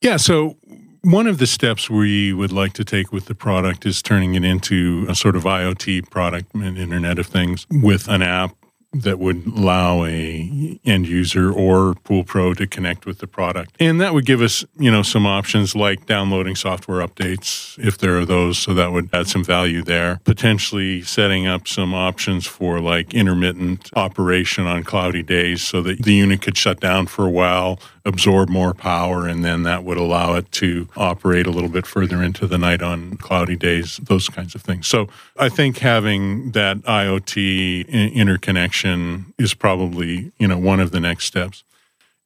[0.00, 0.16] Yeah.
[0.16, 0.56] So
[1.02, 4.44] one of the steps we would like to take with the product is turning it
[4.44, 8.56] into a sort of IoT product, an Internet of Things, with an app
[9.02, 14.00] that would allow a end user or pool pro to connect with the product and
[14.00, 18.24] that would give us you know some options like downloading software updates if there are
[18.24, 23.12] those so that would add some value there potentially setting up some options for like
[23.12, 27.78] intermittent operation on cloudy days so that the unit could shut down for a while
[28.06, 32.22] absorb more power and then that would allow it to operate a little bit further
[32.22, 34.86] into the night on cloudy days those kinds of things.
[34.86, 41.24] So i think having that iot interconnection is probably you know one of the next
[41.26, 41.64] steps.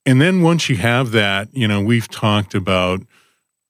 [0.05, 3.01] And then once you have that you know we've talked about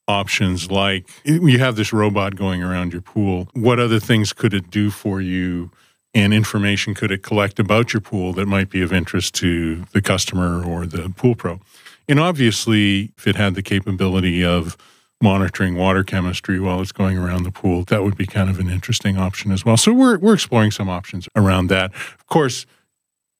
[0.07, 3.47] options like you have this robot going around your pool.
[3.53, 5.72] What other things could it do for you?
[6.14, 10.01] And information could it collect about your pool that might be of interest to the
[10.01, 11.62] customer or the pool pro
[12.08, 14.78] and obviously, if it had the capability of
[15.22, 18.70] monitoring water chemistry while it's going around the pool, that would be kind of an
[18.70, 19.78] interesting option as well.
[19.78, 21.93] So we're we're exploring some options around that.
[21.93, 22.66] Of course,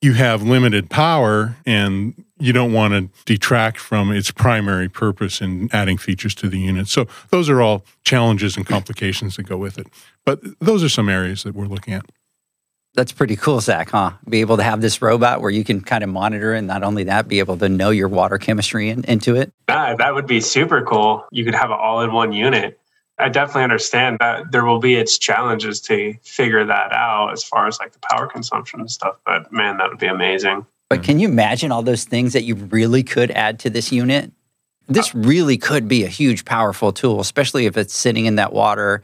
[0.01, 5.70] you have limited power and you don't want to detract from its primary purpose in
[5.72, 6.88] adding features to the unit.
[6.88, 9.88] So those are all challenges and complications that go with it.
[10.26, 12.05] But those are some areas that we're looking at.
[12.94, 14.12] That's pretty cool, Zach, huh?
[14.28, 17.06] Be able to have this robot where you can kind of monitor and not only
[17.06, 19.54] that, be able to know your water chemistry in, into it.
[19.68, 21.26] That, that would be super cool.
[21.32, 22.78] You could have it all in one unit.
[23.18, 27.68] I definitely understand that there will be its challenges to figure that out as far
[27.68, 29.16] as like the power consumption and stuff.
[29.26, 30.66] But man, that would be amazing.
[30.89, 34.32] But can you imagine all those things that you really could add to this unit?
[34.89, 39.02] This really could be a huge, powerful tool, especially if it's sitting in that water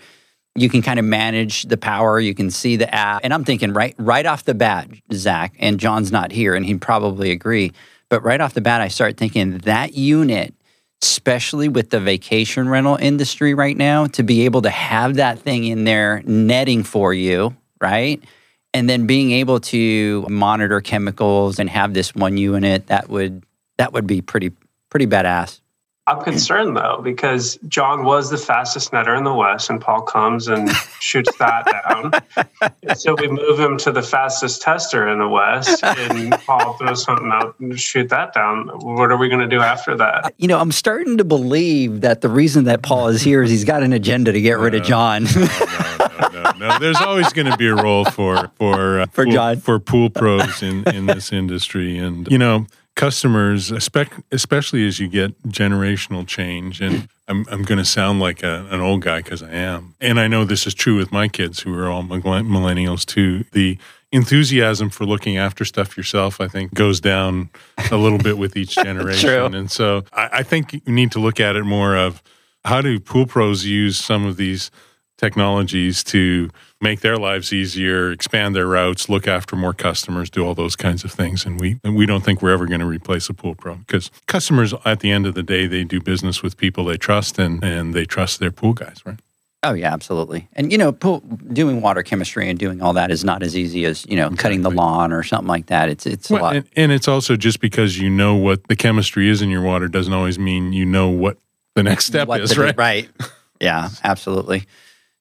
[0.57, 2.19] you can kind of manage the power.
[2.19, 3.21] You can see the app.
[3.23, 6.81] And I'm thinking right right off the bat, Zach, and John's not here, and he'd
[6.81, 7.71] probably agree.
[8.09, 10.53] But right off the bat, I start thinking that unit,
[11.03, 15.65] especially with the vacation rental industry right now, to be able to have that thing
[15.65, 18.23] in there netting for you, right?
[18.73, 23.43] And then being able to monitor chemicals and have this one unit, that would
[23.77, 24.51] that would be pretty
[24.89, 25.59] pretty badass.
[26.07, 30.47] I'm concerned though because John was the fastest netter in the West, and Paul comes
[30.47, 30.69] and
[31.01, 32.95] shoots that down.
[32.95, 37.29] so we move him to the fastest tester in the West, and Paul throws something
[37.29, 38.69] out and shoot that down.
[38.79, 40.33] What are we going to do after that?
[40.37, 43.65] You know, I'm starting to believe that the reason that Paul is here is he's
[43.65, 45.25] got an agenda to get rid of John.
[45.25, 45.47] no,
[45.99, 49.33] no, no, no, There's always going to be a role for for uh, for pool,
[49.33, 52.65] John for pool pros in in this industry, and you know
[52.97, 56.81] customers, especially as you get generational change.
[56.81, 59.95] And I'm, I'm going to sound like a, an old guy because I am.
[60.01, 63.45] And I know this is true with my kids who are all millennials too.
[63.53, 63.77] The
[64.11, 67.51] enthusiasm for looking after stuff yourself, I think, goes down
[67.91, 69.53] a little bit with each generation.
[69.53, 72.23] and so I, I think you need to look at it more of
[72.65, 74.71] how do pool pros use some of these
[75.17, 76.49] technologies to
[76.81, 81.03] make their lives easier, expand their routes, look after more customers, do all those kinds
[81.03, 81.45] of things.
[81.45, 84.11] And we and we don't think we're ever going to replace a pool pro because
[84.27, 87.63] customers at the end of the day they do business with people they trust and
[87.63, 89.19] and they trust their pool guys, right?
[89.63, 90.47] Oh yeah, absolutely.
[90.53, 91.19] And you know, pool,
[91.51, 94.43] doing water chemistry and doing all that is not as easy as you know exactly.
[94.43, 95.89] cutting the lawn or something like that.
[95.89, 96.55] It's it's well, a lot.
[96.57, 99.87] And, and it's also just because you know what the chemistry is in your water
[99.87, 101.37] doesn't always mean you know what
[101.73, 102.77] the next step what is, the, right?
[102.77, 103.09] Right.
[103.59, 104.65] Yeah, absolutely.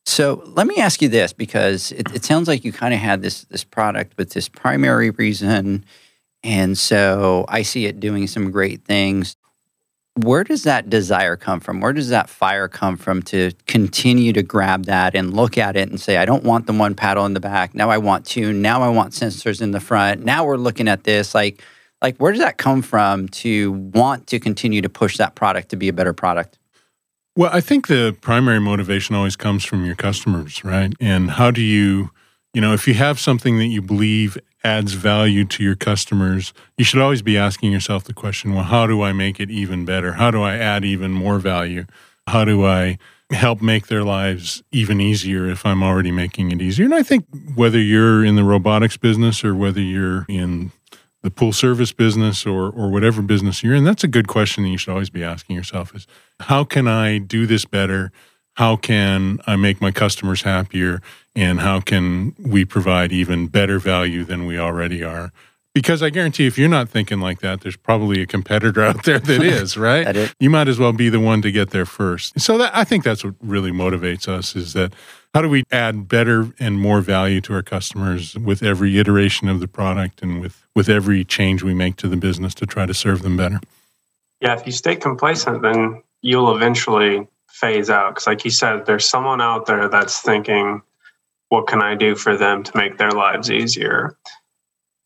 [0.07, 3.23] So let me ask you this because it, it sounds like you kind of had
[3.23, 5.85] this this product with this primary reason,
[6.45, 9.37] and so I see it doing some great things.
[10.15, 11.81] Where does that desire come from?
[11.81, 15.91] Where does that fire come from to continue to grab that and look at it
[15.91, 17.75] and say, I don't want the one paddle in the back.
[17.75, 18.55] Now I want two.
[18.55, 20.25] Now I want sensors in the front.
[20.25, 21.35] Now we're looking at this.
[21.35, 21.63] Like,
[22.01, 25.77] like where does that come from to want to continue to push that product to
[25.77, 26.59] be a better product?
[27.37, 30.95] Well, I think the primary motivation always comes from your customers, right?
[30.99, 32.11] And how do you,
[32.55, 36.84] you know, if you have something that you believe adds value to your customers, you
[36.84, 40.14] should always be asking yourself the question, well, how do I make it even better?
[40.14, 41.84] How do I add even more value?
[42.26, 42.97] How do I
[43.30, 46.87] help make their lives even easier if I'm already making it easier?
[46.87, 50.72] And I think whether you're in the robotics business or whether you're in
[51.27, 54.70] the pool service business or or whatever business you're in that's a good question that
[54.70, 56.07] you should always be asking yourself is
[56.39, 58.12] how can i do this better?
[58.55, 61.03] How can i make my customers happier?
[61.35, 65.33] And how can we provide even better value than we already are
[65.77, 69.18] because i guarantee if you're not thinking like that there's probably a competitor out there
[69.18, 72.41] that is right that you might as well be the one to get there first
[72.41, 74.95] so that i think that's what really motivates us is that
[75.37, 79.61] how do we add better and more value to our customers with every iteration of
[79.61, 82.95] the product and with, with every change we make to the business to try to
[82.95, 83.61] serve them better?
[84.41, 88.14] Yeah, if you stay complacent, then you'll eventually phase out.
[88.14, 90.81] Because, like you said, there's someone out there that's thinking,
[91.51, 94.16] what can I do for them to make their lives easier?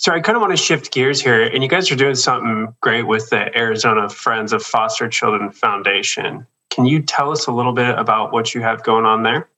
[0.01, 2.75] So I kind of want to shift gears here, and you guys are doing something
[2.81, 6.47] great with the Arizona Friends of Foster Children Foundation.
[6.71, 9.51] Can you tell us a little bit about what you have going on there?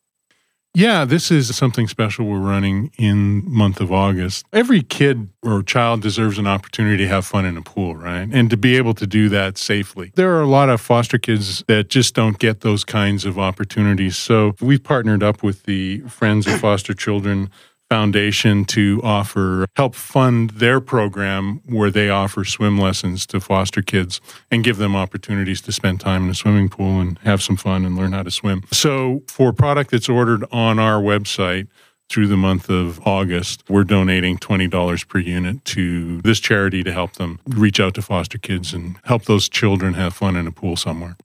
[0.75, 4.45] Yeah, this is something special we're running in month of August.
[4.53, 8.29] Every kid or child deserves an opportunity to have fun in a pool, right?
[8.33, 10.11] And to be able to do that safely.
[10.17, 14.17] There are a lot of foster kids that just don't get those kinds of opportunities.
[14.17, 17.49] So we've partnered up with the Friends of Foster Children
[17.93, 24.19] Foundation to offer help fund their program where they offer swim lessons to foster kids
[24.51, 27.85] and give them opportunities to spend time in a swimming pool and have some fun
[27.85, 28.63] and learn how to swim.
[28.73, 31.69] So, for product that's ordered on our website,
[32.09, 37.17] through the month of August, we're donating $20 per unit to this charity to help
[37.17, 40.77] them reach out to foster kids and help those children have fun in a pool
[40.77, 41.19] somewhere.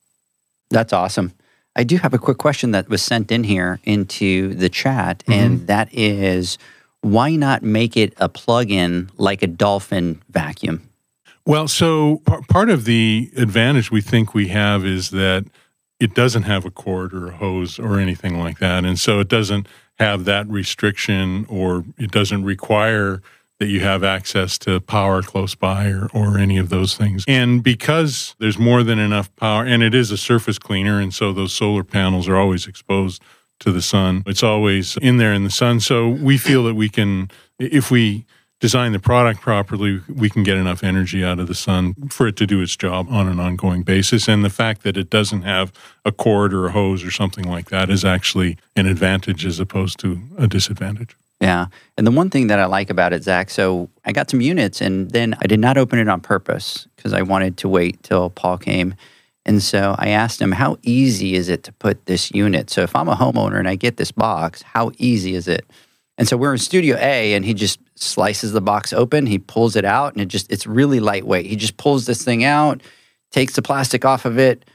[0.70, 1.32] That's awesome.
[1.78, 5.32] I do have a quick question that was sent in here into the chat, mm-hmm.
[5.34, 6.58] and that is
[7.02, 10.90] why not make it a plug in like a dolphin vacuum?
[11.46, 15.46] Well, so p- part of the advantage we think we have is that
[16.00, 18.84] it doesn't have a cord or a hose or anything like that.
[18.84, 19.68] And so it doesn't
[20.00, 23.22] have that restriction or it doesn't require
[23.60, 27.24] that you have access to power close by or, or any of those things.
[27.28, 31.34] And because there's more than enough power, and it is a surface cleaner, and so
[31.34, 33.22] those solar panels are always exposed
[33.60, 35.80] to the sun, it's always in there in the sun.
[35.80, 38.26] So we feel that we can, if we
[38.60, 42.36] design the product properly, we can get enough energy out of the sun for it
[42.36, 44.28] to do its job on an ongoing basis.
[44.28, 45.72] And the fact that it doesn't have
[46.06, 50.00] a cord or a hose or something like that is actually an advantage as opposed
[50.00, 51.16] to a disadvantage.
[51.40, 51.68] Yeah.
[51.98, 54.82] And the one thing that I like about it, Zach, so I got some units
[54.82, 58.30] and then I did not open it on purpose because I wanted to wait till
[58.32, 58.96] Paul came.
[59.46, 62.70] And so I asked him, how easy is it to put this unit?
[62.70, 65.66] So if I'm a homeowner and I get this box, how easy is it?
[66.18, 69.76] And so we're in Studio A and he just slices the box open, he pulls
[69.76, 71.46] it out, and it just, it's really lightweight.
[71.46, 72.82] He just pulls this thing out,
[73.32, 74.66] takes the plastic off of it,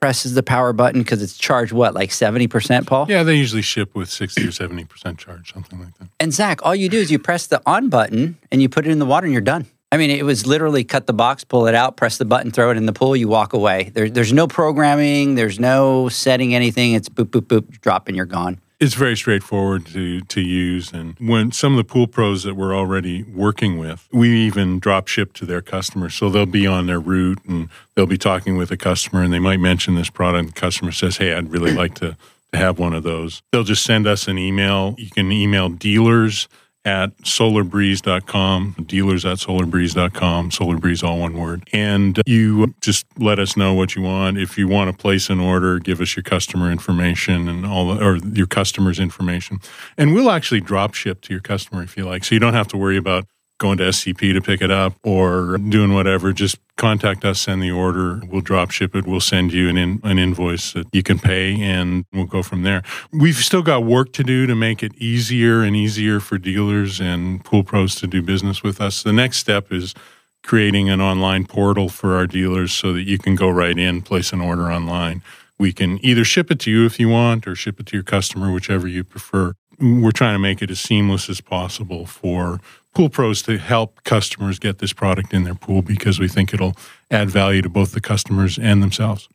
[0.00, 3.06] presses the power button because it's charged what, like 70%, Paul?
[3.08, 6.08] Yeah, they usually ship with 60 or 70% charge, something like that.
[6.18, 8.90] And Zach, all you do is you press the on button and you put it
[8.90, 9.66] in the water and you're done.
[9.92, 12.70] I mean, it was literally cut the box, pull it out, press the button, throw
[12.70, 13.90] it in the pool, you walk away.
[13.92, 16.92] There, there's no programming, there's no setting anything.
[16.92, 18.60] It's boop, boop, boop, drop, and you're gone.
[18.80, 20.90] It's very straightforward to, to use.
[20.90, 25.06] And when some of the pool pros that we're already working with, we even drop
[25.06, 26.14] ship to their customers.
[26.14, 29.38] So they'll be on their route and they'll be talking with a customer and they
[29.38, 30.54] might mention this product.
[30.54, 32.16] The customer says, Hey, I'd really like to,
[32.52, 33.42] to have one of those.
[33.52, 34.94] They'll just send us an email.
[34.96, 36.48] You can email dealers
[36.84, 41.68] at solarbreeze.com, dealers at solarbreeze.com, solarbreeze all one word.
[41.72, 44.38] And you just let us know what you want.
[44.38, 48.04] If you want to place an order, give us your customer information and all the,
[48.04, 49.58] or your customer's information.
[49.98, 52.24] And we'll actually drop ship to your customer if you like.
[52.24, 53.26] So you don't have to worry about
[53.60, 57.70] going to SCP to pick it up or doing whatever, just contact us, send the
[57.70, 58.22] order.
[58.26, 59.06] We'll drop ship it.
[59.06, 62.62] We'll send you an, in, an invoice that you can pay and we'll go from
[62.62, 62.82] there.
[63.12, 67.44] We've still got work to do to make it easier and easier for dealers and
[67.44, 69.02] pool pros to do business with us.
[69.02, 69.94] The next step is
[70.42, 74.32] creating an online portal for our dealers so that you can go right in, place
[74.32, 75.22] an order online.
[75.58, 78.04] We can either ship it to you if you want or ship it to your
[78.04, 79.52] customer, whichever you prefer.
[79.78, 82.58] We're trying to make it as seamless as possible for
[82.94, 86.76] pool pros to help customers get this product in their pool because we think it'll
[87.10, 89.28] add value to both the customers and themselves.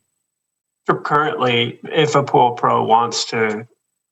[0.86, 3.66] So currently, if a pool pro wants to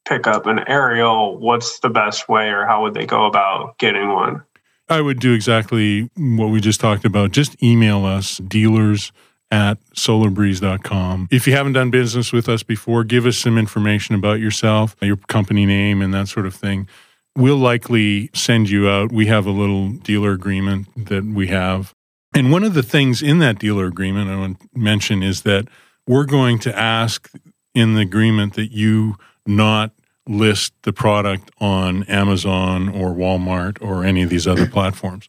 [0.09, 4.09] pick up an Ariel, what's the best way or how would they go about getting
[4.13, 4.43] one?
[4.89, 7.31] I would do exactly what we just talked about.
[7.33, 9.13] Just email us, dealers
[9.51, 11.29] at solarbreeze.com.
[11.31, 15.17] If you haven't done business with us before, give us some information about yourself, your
[15.17, 16.89] company name, and that sort of thing
[17.37, 19.13] we'll likely send you out.
[19.13, 21.95] We have a little dealer agreement that we have.
[22.35, 25.67] And one of the things in that dealer agreement I want to mention is that
[26.07, 27.31] we're going to ask
[27.75, 29.17] in the agreement that you
[29.47, 29.93] not
[30.27, 35.29] list the product on Amazon or Walmart or any of these other platforms.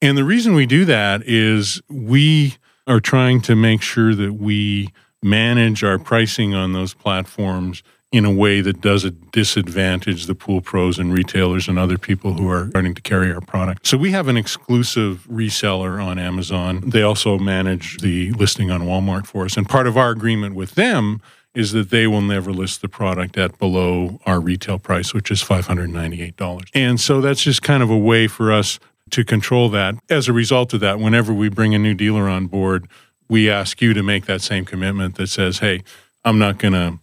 [0.00, 4.92] And the reason we do that is we are trying to make sure that we
[5.22, 7.82] manage our pricing on those platforms
[8.12, 12.48] in a way that doesn't disadvantage the pool pros and retailers and other people who
[12.48, 13.86] are starting to carry our product.
[13.86, 16.82] So we have an exclusive reseller on Amazon.
[16.90, 19.56] They also manage the listing on Walmart for us.
[19.56, 21.22] And part of our agreement with them
[21.54, 25.42] is that they will never list the product at below our retail price, which is
[25.42, 26.68] $598.
[26.74, 28.80] And so that's just kind of a way for us
[29.10, 29.94] to control that.
[30.08, 32.88] As a result of that, whenever we bring a new dealer on board,
[33.28, 35.82] we ask you to make that same commitment that says, hey,
[36.24, 36.98] I'm not going to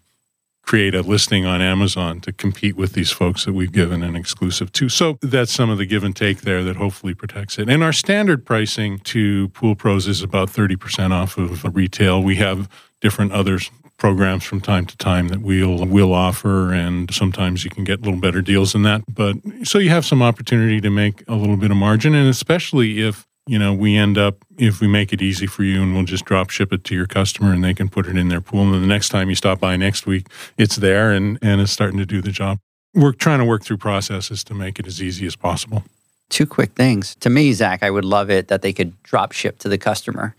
[0.67, 4.71] create a listing on Amazon to compete with these folks that we've given an exclusive
[4.73, 4.89] to.
[4.89, 7.69] So that's some of the give and take there that hopefully protects it.
[7.69, 12.21] And our standard pricing to pool pros is about 30% off of retail.
[12.21, 17.63] We have different others programs from time to time that we'll will offer and sometimes
[17.63, 20.79] you can get a little better deals than that but so you have some opportunity
[20.79, 24.37] to make a little bit of margin and especially if you know, we end up
[24.57, 27.07] if we make it easy for you and we'll just drop ship it to your
[27.07, 28.63] customer and they can put it in their pool.
[28.63, 30.27] And then the next time you stop by next week,
[30.57, 32.59] it's there and, and it's starting to do the job.
[32.93, 35.83] We're trying to work through processes to make it as easy as possible.
[36.29, 37.15] Two quick things.
[37.15, 40.35] To me, Zach, I would love it that they could drop ship to the customer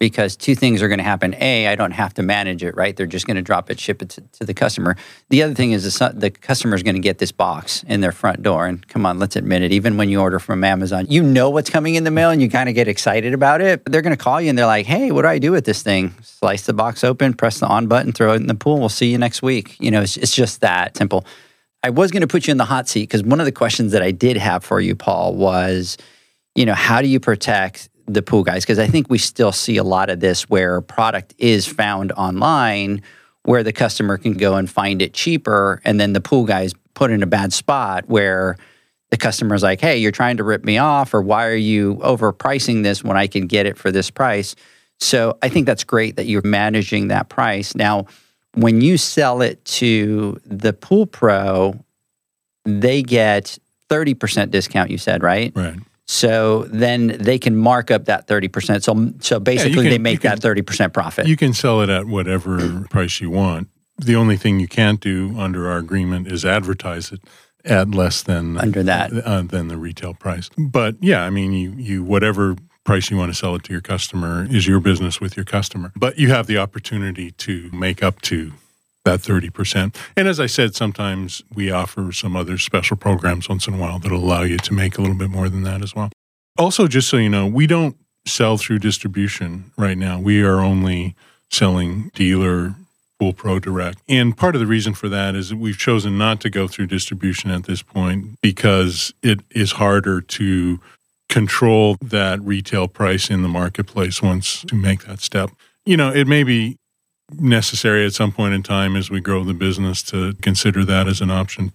[0.00, 1.36] because two things are going to happen.
[1.38, 2.96] A, I don't have to manage it, right?
[2.96, 4.96] They're just going to drop it, ship it to, to the customer.
[5.28, 8.10] The other thing is the, the customer is going to get this box in their
[8.10, 8.66] front door.
[8.66, 11.68] And come on, let's admit it, even when you order from Amazon, you know what's
[11.68, 13.84] coming in the mail and you kind of get excited about it.
[13.84, 15.82] They're going to call you and they're like, hey, what do I do with this
[15.82, 16.14] thing?
[16.22, 18.80] Slice the box open, press the on button, throw it in the pool.
[18.80, 19.76] We'll see you next week.
[19.80, 21.26] You know, it's, it's just that simple.
[21.82, 23.92] I was going to put you in the hot seat because one of the questions
[23.92, 25.98] that I did have for you, Paul, was,
[26.54, 28.64] you know, how do you protect the pool guys?
[28.64, 33.02] Because I think we still see a lot of this where product is found online
[33.44, 35.80] where the customer can go and find it cheaper.
[35.84, 38.56] And then the pool guys put in a bad spot where
[39.10, 42.82] the customer's like, hey, you're trying to rip me off, or why are you overpricing
[42.82, 44.54] this when I can get it for this price?
[45.00, 47.74] So I think that's great that you're managing that price.
[47.74, 48.06] Now,
[48.54, 51.74] when you sell it to the pool pro,
[52.64, 53.58] they get
[53.88, 55.52] 30% discount, you said, right?
[55.54, 55.78] Right.
[56.10, 58.82] So then they can mark up that 30%.
[58.82, 61.28] So so basically can- they make can- that 30% profit.
[61.28, 63.68] You can sell it at whatever price you want.
[63.96, 67.20] The only thing you can't do under our agreement is advertise it
[67.64, 69.12] at less than Under that.
[69.12, 70.50] uh, than the retail price.
[70.58, 73.82] But yeah, I mean, you you whatever price you want to sell it to your
[73.82, 75.92] customer is your business with your customer.
[75.94, 78.52] But you have the opportunity to make up to
[79.04, 79.94] that 30%.
[80.16, 83.98] And as I said, sometimes we offer some other special programs once in a while
[83.98, 86.10] that'll allow you to make a little bit more than that as well.
[86.58, 87.96] Also, just so you know, we don't
[88.26, 90.20] sell through distribution right now.
[90.20, 91.14] We are only
[91.50, 92.74] selling dealer
[93.18, 93.98] Pool Pro Direct.
[94.08, 96.86] And part of the reason for that is that we've chosen not to go through
[96.86, 100.80] distribution at this point because it is harder to
[101.28, 105.50] control that retail price in the marketplace once you make that step.
[105.84, 106.78] You know, it may be
[107.38, 111.20] necessary at some point in time as we grow the business to consider that as
[111.20, 111.72] an option.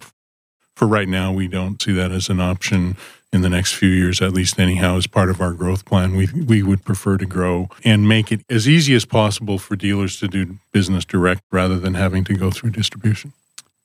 [0.74, 2.96] For right now, we don't see that as an option
[3.32, 6.16] in the next few years, at least anyhow, as part of our growth plan.
[6.16, 10.18] We we would prefer to grow and make it as easy as possible for dealers
[10.20, 13.32] to do business direct rather than having to go through distribution.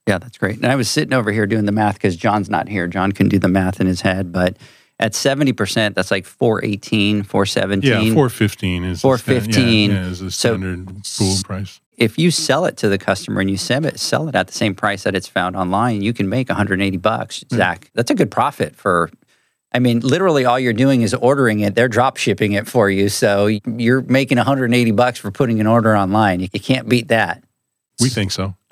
[0.08, 0.58] Yeah, that's great.
[0.58, 2.88] And I was sitting over here doing the math because John's not here.
[2.88, 4.58] John can do the math in his head, but
[5.02, 8.08] at 70%, that's like 418, 417.
[8.08, 9.92] Yeah, four fifteen is the sta- 415.
[9.92, 10.88] Yeah, yeah, is the So- standard
[11.18, 11.80] pool price.
[11.98, 14.54] if you sell it to the customer and you sell it, sell it at the
[14.54, 17.90] same price that it's found online, you can make 180 bucks, Zach.
[17.96, 19.10] That's a good profit for.
[19.74, 21.76] I mean, literally, all you're doing is ordering it.
[21.76, 25.96] They're drop shipping it for you, so you're making 180 bucks for putting an order
[25.96, 26.42] online.
[26.42, 27.42] You can't beat that.
[28.02, 28.56] We think so.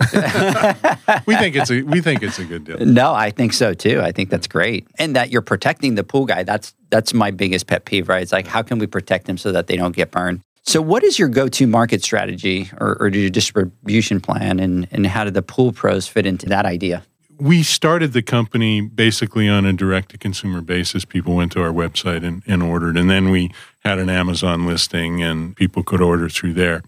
[1.26, 2.78] we think it's a we think it's a good deal.
[2.78, 4.00] No, I think so too.
[4.00, 6.42] I think that's great, and that you're protecting the pool guy.
[6.42, 8.22] That's that's my biggest pet peeve, right?
[8.22, 10.40] It's like how can we protect them so that they don't get burned?
[10.62, 15.24] So, what is your go-to market strategy or, or your distribution plan, and and how
[15.24, 17.02] do the pool pros fit into that idea?
[17.40, 21.06] we started the company basically on a direct to consumer basis.
[21.06, 23.50] People went to our website and, and ordered, and then we
[23.82, 26.82] had an Amazon listing and people could order through there.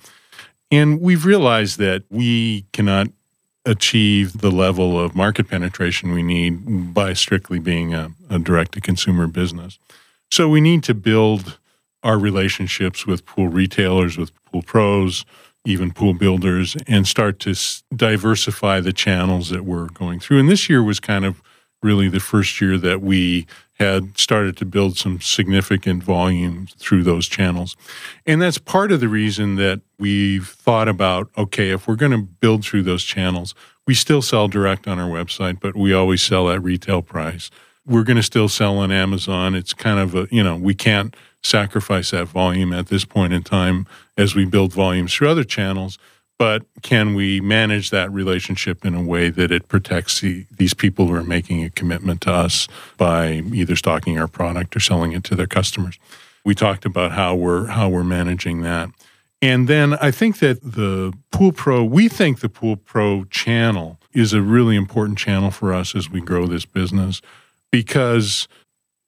[0.73, 3.09] And we've realized that we cannot
[3.64, 8.81] achieve the level of market penetration we need by strictly being a, a direct to
[8.81, 9.79] consumer business.
[10.33, 11.59] So we need to build
[12.03, 15.25] our relationships with pool retailers, with pool pros,
[15.64, 20.41] even pool builders, and start to s- diversify the channels that we're going through.
[20.41, 21.41] And this year was kind of
[21.83, 23.47] really the first year that we
[23.83, 27.76] had started to build some significant volume through those channels.
[28.26, 32.22] And that's part of the reason that we've thought about okay, if we're going to
[32.22, 33.55] build through those channels,
[33.87, 37.51] we still sell direct on our website, but we always sell at retail price.
[37.85, 39.55] We're going to still sell on Amazon.
[39.57, 43.43] It's kind of a, you know, we can't sacrifice that volume at this point in
[43.43, 45.99] time as we build volumes through other channels.
[46.43, 51.07] But can we manage that relationship in a way that it protects the, these people
[51.07, 52.66] who are making a commitment to us
[52.97, 56.01] by either stocking our product or selling it to their customers?
[56.45, 58.90] We talked about how we're how we're managing that.
[59.40, 64.32] And then I think that the Pool Pro, we think the Pool Pro channel is
[64.32, 67.22] a really important channel for us as we grow this business
[67.70, 68.49] because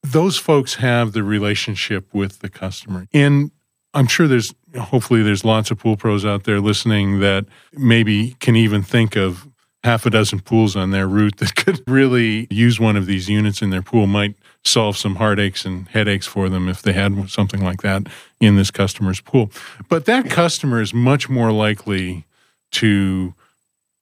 [0.05, 3.09] those folks have the relationship with the customer.
[3.13, 3.51] And
[3.93, 8.57] I'm sure there's hopefully there's lots of pool pros out there listening that maybe can
[8.57, 9.49] even think of
[9.83, 13.63] half a dozen pools on their route that could really use one of these units
[13.63, 17.63] in their pool might solve some heartaches and headaches for them if they had something
[17.63, 18.07] like that
[18.41, 19.51] in this customer's pool.
[19.89, 22.25] But that customer is much more likely
[22.73, 23.35] to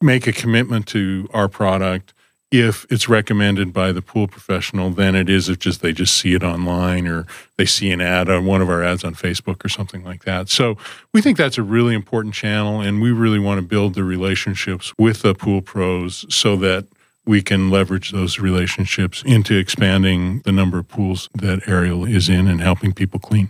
[0.00, 2.14] make a commitment to our product
[2.52, 6.34] if it's recommended by the pool professional than it is if just they just see
[6.34, 7.26] it online or
[7.56, 10.50] they see an ad on one of our ads on Facebook or something like that.
[10.50, 10.76] So
[11.14, 14.92] we think that's a really important channel and we really want to build the relationships
[14.98, 16.86] with the pool pros so that
[17.24, 22.48] we can leverage those relationships into expanding the number of pools that Ariel is in
[22.48, 23.48] and helping people clean.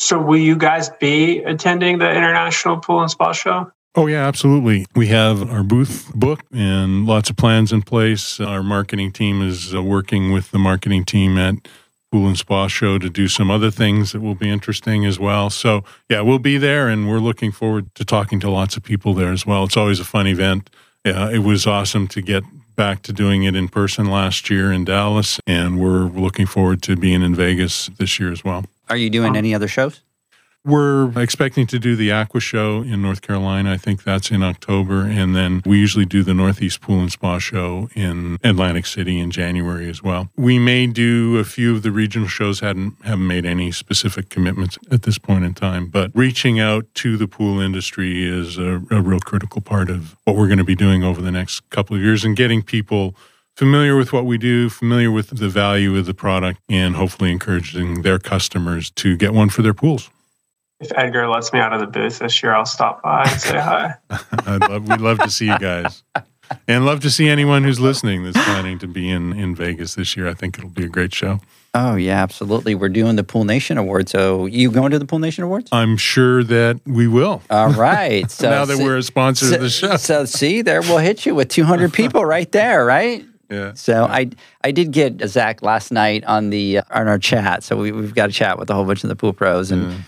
[0.00, 3.70] So, will you guys be attending the International Pool and Spa Show?
[3.96, 4.86] Oh, yeah, absolutely.
[4.96, 8.40] We have our booth booked and lots of plans in place.
[8.40, 11.68] Our marketing team is uh, working with the marketing team at
[12.10, 15.48] Pool and Spa Show to do some other things that will be interesting as well.
[15.48, 19.14] So, yeah, we'll be there and we're looking forward to talking to lots of people
[19.14, 19.62] there as well.
[19.62, 20.70] It's always a fun event.
[21.04, 22.42] Yeah, it was awesome to get
[22.74, 26.96] back to doing it in person last year in Dallas, and we're looking forward to
[26.96, 28.64] being in Vegas this year as well.
[28.88, 30.00] Are you doing any other shows?
[30.66, 33.70] We're expecting to do the Aqua Show in North Carolina.
[33.70, 35.02] I think that's in October.
[35.02, 39.30] And then we usually do the Northeast Pool and Spa Show in Atlantic City in
[39.30, 40.30] January as well.
[40.36, 44.78] We may do a few of the regional shows, hadn't, haven't made any specific commitments
[44.90, 45.88] at this point in time.
[45.88, 50.34] But reaching out to the pool industry is a, a real critical part of what
[50.34, 53.14] we're going to be doing over the next couple of years and getting people
[53.54, 58.00] familiar with what we do, familiar with the value of the product, and hopefully encouraging
[58.00, 60.08] their customers to get one for their pools.
[60.80, 63.58] If Edgar lets me out of the booth this year, I'll stop by and say
[63.58, 63.94] hi.
[64.10, 66.02] I'd love, we'd love to see you guys.
[66.68, 70.16] And love to see anyone who's listening that's planning to be in, in Vegas this
[70.16, 70.28] year.
[70.28, 71.40] I think it'll be a great show.
[71.72, 72.74] Oh yeah, absolutely.
[72.74, 74.12] We're doing the Pool Nation Awards.
[74.12, 75.68] So you going to the Pool Nation Awards?
[75.72, 77.42] I'm sure that we will.
[77.50, 78.30] All right.
[78.30, 79.96] So now that see- we're a sponsor so, of the show.
[79.96, 83.24] so see, there we'll hit you with 200 people right there, right?
[83.50, 83.72] Yeah.
[83.74, 84.30] So I
[84.62, 87.62] I did get Zach last night on the uh, on our chat.
[87.62, 90.04] So we, we've got a chat with a whole bunch of the pool pros, and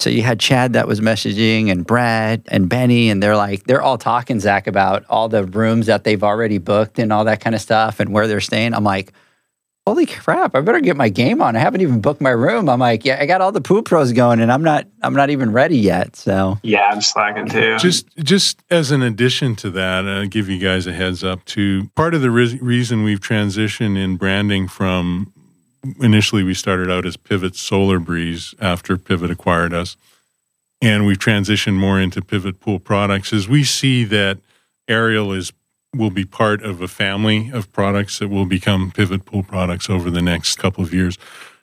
[0.00, 3.82] so you had Chad that was messaging, and Brad and Benny, and they're like they're
[3.82, 7.54] all talking Zach about all the rooms that they've already booked and all that kind
[7.54, 8.74] of stuff, and where they're staying.
[8.74, 9.12] I'm like.
[9.86, 10.54] Holy crap!
[10.54, 11.56] I better get my game on.
[11.56, 12.68] I haven't even booked my room.
[12.68, 15.30] I'm like, yeah, I got all the pool pros going, and I'm not, I'm not
[15.30, 16.14] even ready yet.
[16.14, 17.78] So, Yeah, I'm slacking too.
[17.78, 21.88] Just just as an addition to that, I'll give you guys a heads up to
[21.96, 25.32] Part of the re- reason we've transitioned in branding from
[26.00, 29.96] initially we started out as Pivot Solar Breeze after Pivot acquired us,
[30.80, 34.38] and we've transitioned more into Pivot Pool products as we see that
[34.88, 35.52] Ariel is
[35.96, 40.10] will be part of a family of products that will become Pivot Pool products over
[40.10, 41.16] the next couple of years.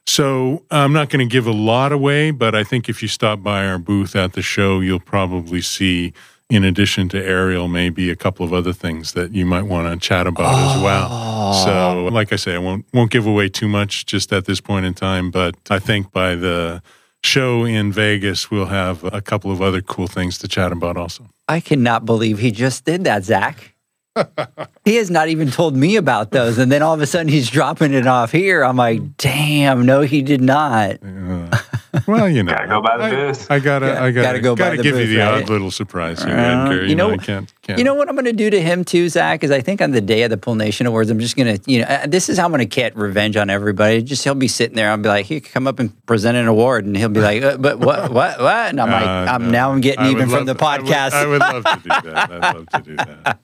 [0.07, 3.41] So I'm not going to give a lot away, but I think if you stop
[3.41, 6.13] by our booth at the show, you'll probably see,
[6.49, 10.07] in addition to Ariel, maybe a couple of other things that you might want to
[10.07, 11.53] chat about as well.
[11.53, 14.85] So, like I say, I won't won't give away too much just at this point
[14.85, 16.81] in time, but I think by the
[17.23, 21.27] show in Vegas, we'll have a couple of other cool things to chat about also.
[21.47, 23.75] I cannot believe he just did that, Zach.
[24.85, 26.57] he has not even told me about those.
[26.57, 28.63] And then all of a sudden he's dropping it off here.
[28.63, 30.99] I'm like, damn, no, he did not.
[31.03, 31.57] Uh,
[32.07, 34.55] well, you know, Gotta go by the I- I, gotta, Gotta- I gotta, gotta go
[34.55, 35.43] by gotta the give you the right?
[35.43, 36.85] odd little surprise here, Uh, Edgar.
[36.85, 37.77] you know- I can't, can't.
[37.79, 39.43] You know what I'm going to do to him too, Zach?
[39.43, 41.71] Is I think on the day of the Pool Nation Awards, I'm just going to,
[41.71, 44.01] you know, uh, this is how I'm going to get revenge on everybody.
[44.03, 44.91] Just he'll be sitting there.
[44.91, 47.41] I'll be like, he could come up and present an award, and he'll be like,
[47.43, 48.69] uh, but what, what, what?
[48.69, 49.49] And I'm like, Uh, I'm no.
[49.51, 51.11] now I'm getting I even from the love- I would- podcast.
[51.13, 52.31] I would, love to do that.
[52.31, 53.39] I'd love to do that.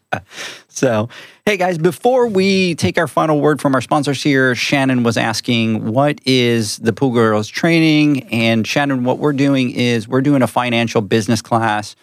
[0.74, 1.10] So,
[1.46, 5.92] hey guys, before we take our final word from our sponsors here, Shannon was asking,
[5.92, 8.24] what is the Pool Girls training?
[8.32, 11.98] And Shannon, what we're doing is we're doing a financial business class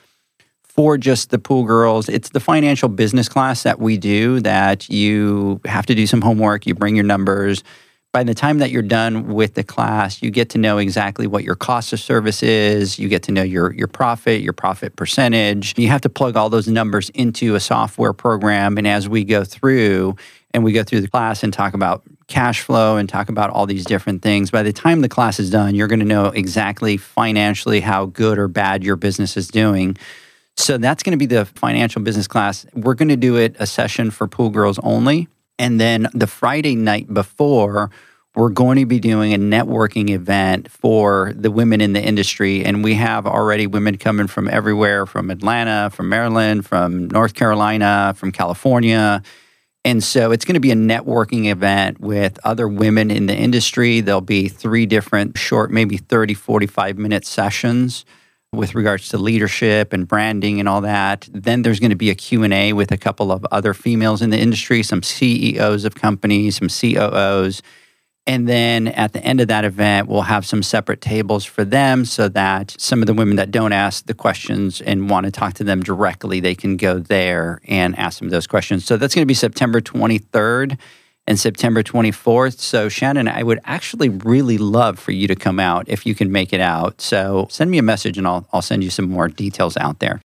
[0.63, 2.11] for just the pool girls.
[2.11, 6.67] It's the financial business class that we do that you have to do some homework,
[6.67, 7.65] you bring your numbers.
[8.11, 11.45] By the time that you're done with the class, you get to know exactly what
[11.45, 12.99] your cost of service is.
[12.99, 15.79] You get to know your your profit, your profit percentage.
[15.79, 18.79] You have to plug all those numbers into a software program.
[18.79, 20.17] And as we go through
[20.55, 23.67] and we go through the class and talk about cash flow and talk about all
[23.67, 26.97] these different things, by the time the class is done, you're going to know exactly
[26.97, 29.99] financially how good or bad your business is doing.
[30.57, 32.65] So that's going to be the financial business class.
[32.73, 35.29] We're going to do it a session for pool girls only.
[35.59, 37.91] And then the Friday night before,
[38.35, 42.65] we're going to be doing a networking event for the women in the industry.
[42.65, 48.15] And we have already women coming from everywhere from Atlanta, from Maryland, from North Carolina,
[48.17, 49.23] from California.
[49.85, 54.01] And so it's going to be a networking event with other women in the industry.
[54.01, 58.05] There'll be three different short, maybe 30, 45 minute sessions
[58.53, 61.29] with regards to leadership and branding and all that.
[61.33, 64.39] Then there's going to be a Q&A with a couple of other females in the
[64.39, 67.63] industry, some CEOs of companies, some COOs.
[68.27, 72.05] And then at the end of that event, we'll have some separate tables for them
[72.05, 75.55] so that some of the women that don't ask the questions and want to talk
[75.55, 78.85] to them directly, they can go there and ask them those questions.
[78.85, 80.79] So that's going to be September 23rd
[81.29, 82.59] and September 24th.
[82.59, 86.33] So, Shannon, I would actually really love for you to come out if you can
[86.33, 87.03] make it out.
[87.03, 90.23] So, send me a message and I'll, I'll send you some more details out there.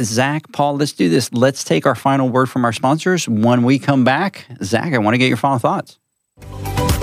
[0.00, 1.30] Zach, Paul, let's do this.
[1.34, 3.28] Let's take our final word from our sponsors.
[3.28, 5.98] When we come back, Zach, I want to get your final thoughts.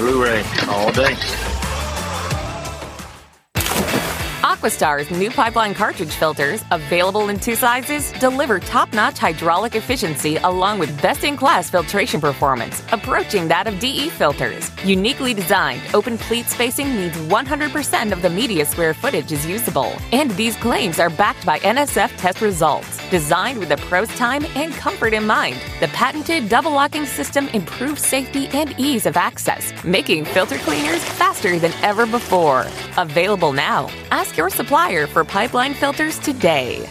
[0.00, 1.49] Blu-ray all day.
[4.60, 10.78] Aquastar's new pipeline cartridge filters, available in two sizes, deliver top notch hydraulic efficiency along
[10.78, 14.70] with best in class filtration performance, approaching that of DE filters.
[14.84, 19.94] Uniquely designed, open pleat spacing means 100% of the media square footage is usable.
[20.12, 22.98] And these claims are backed by NSF test results.
[23.08, 28.04] Designed with the pro's time and comfort in mind, the patented double locking system improves
[28.04, 32.66] safety and ease of access, making filter cleaners faster than ever before.
[32.98, 33.88] Available now.
[34.10, 36.88] Ask your supplier for pipeline filters today.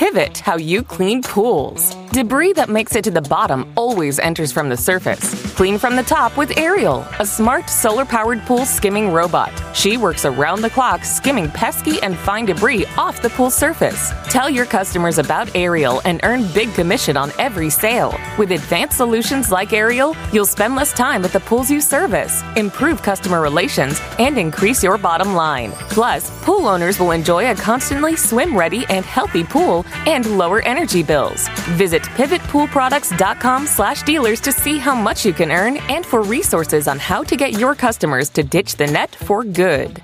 [0.00, 1.94] Pivot how you clean pools.
[2.12, 5.54] Debris that makes it to the bottom always enters from the surface.
[5.54, 9.52] Clean from the top with Ariel, a smart solar powered pool skimming robot.
[9.76, 14.12] She works around the clock skimming pesky and fine debris off the pool surface.
[14.30, 18.18] Tell your customers about Ariel and earn big commission on every sale.
[18.38, 23.02] With advanced solutions like Ariel, you'll spend less time at the pools you service, improve
[23.02, 25.72] customer relations, and increase your bottom line.
[25.90, 31.02] Plus, pool owners will enjoy a constantly swim ready and healthy pool and lower energy
[31.02, 31.48] bills.
[31.76, 36.98] Visit pivotpoolproducts.com slash dealers to see how much you can earn and for resources on
[36.98, 40.02] how to get your customers to ditch the net for good.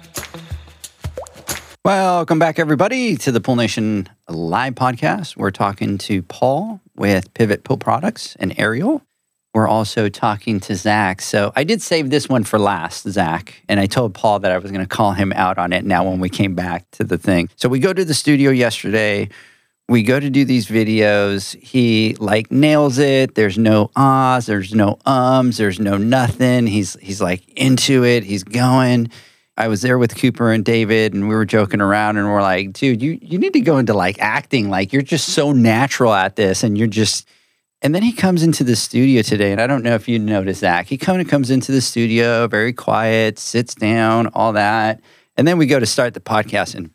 [1.87, 5.37] Welcome back, everybody, to the Pool Nation live podcast.
[5.37, 9.03] We're talking to Paul with Pivot Pool Products and Ariel.
[9.55, 11.23] We're also talking to Zach.
[11.23, 14.59] So I did save this one for last, Zach, and I told Paul that I
[14.59, 17.17] was going to call him out on it now when we came back to the
[17.17, 17.49] thing.
[17.55, 19.29] So we go to the studio yesterday.
[19.89, 21.57] We go to do these videos.
[21.61, 23.37] He like nails it.
[23.37, 26.67] There's no ahs, there's no ums, there's no nothing.
[26.67, 28.25] He's he's like into it.
[28.25, 29.11] He's going.
[29.57, 32.73] I was there with Cooper and David, and we were joking around, and we're like,
[32.73, 34.71] dude, you you need to go into like acting.
[34.71, 37.29] Like you're just so natural at this, and you're just.
[37.83, 40.63] And then he comes into the studio today, and I don't know if you noticed
[40.63, 45.01] that He kind of comes into the studio, very quiet, sits down, all that,
[45.37, 46.91] and then we go to start the podcast, and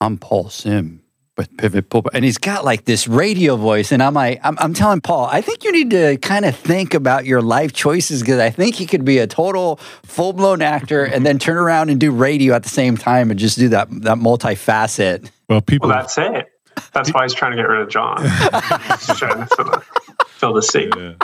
[0.00, 1.03] I'm Paul Sim
[1.36, 4.72] with Pivot Pool, and he's got like this radio voice, and I'm like, I'm, I'm
[4.74, 8.38] telling Paul, I think you need to kind of think about your life choices because
[8.38, 11.98] I think he could be a total full blown actor, and then turn around and
[12.00, 15.30] do radio at the same time, and just do that that multifacet.
[15.48, 15.88] Well, people.
[15.88, 16.46] Well, that's it.
[16.92, 18.20] That's why he's trying to get rid of John.
[18.22, 19.82] he's trying to fill the,
[20.26, 20.92] fill the seat.
[20.96, 21.14] Yeah.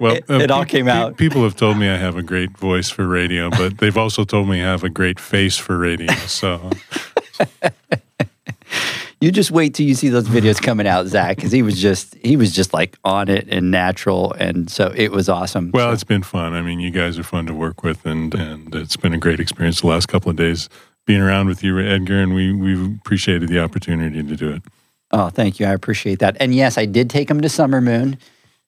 [0.00, 1.16] Well, It- it uh, all came out.
[1.16, 4.48] People have told me I have a great voice for radio, but they've also told
[4.48, 6.12] me I have a great face for radio.
[6.26, 6.70] So
[9.24, 12.14] You just wait till you see those videos coming out, Zach, because he was just
[12.16, 15.70] he was just like on it and natural, and so it was awesome.
[15.72, 16.52] Well, So- it's been fun.
[16.52, 19.40] I mean, you guys are fun to work with, and and it's been a great
[19.40, 20.68] experience the last couple of days
[21.06, 24.62] being around with you, Edgar, and we we've appreciated the opportunity to do it.
[25.10, 25.64] Oh, thank you.
[25.64, 26.36] I appreciate that.
[26.38, 28.18] And yes, I did take him to Summer Moon.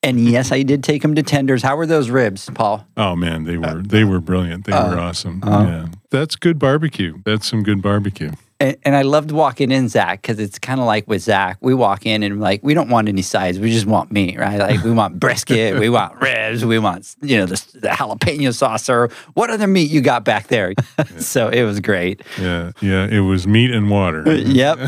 [0.01, 1.61] And yes, I did take him to Tenders.
[1.61, 2.87] How were those ribs, Paul?
[2.97, 4.65] Oh man, they were they were brilliant.
[4.65, 5.43] They were awesome.
[5.43, 5.65] uh.
[5.67, 7.21] yeah, that's good barbecue.
[7.25, 8.31] That's some good barbecue.
[8.59, 11.57] And, and I loved walking in, Zach, because it's kind of like with Zach.
[11.61, 13.59] We walk in and like we don't want any sides.
[13.59, 14.57] We just want meat, right?
[14.57, 18.89] Like we want brisket, we want ribs, we want you know the, the jalapeno sauce
[18.89, 20.73] or what other meat you got back there.
[21.19, 22.23] so it was great.
[22.39, 23.05] Yeah, yeah.
[23.05, 24.23] It was meat and water.
[24.33, 24.79] Yep.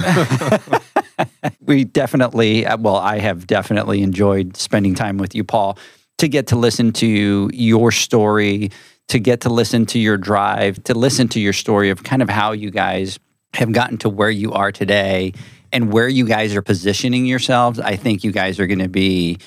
[1.61, 5.77] we definitely, uh, well, I have definitely enjoyed spending time with you, Paul,
[6.17, 8.71] to get to listen to your story,
[9.09, 12.29] to get to listen to your drive, to listen to your story of kind of
[12.29, 13.19] how you guys
[13.53, 15.34] have gotten to where you are today
[15.71, 17.80] and where you guys are positioning yourselves.
[17.80, 19.38] I think you guys are going to be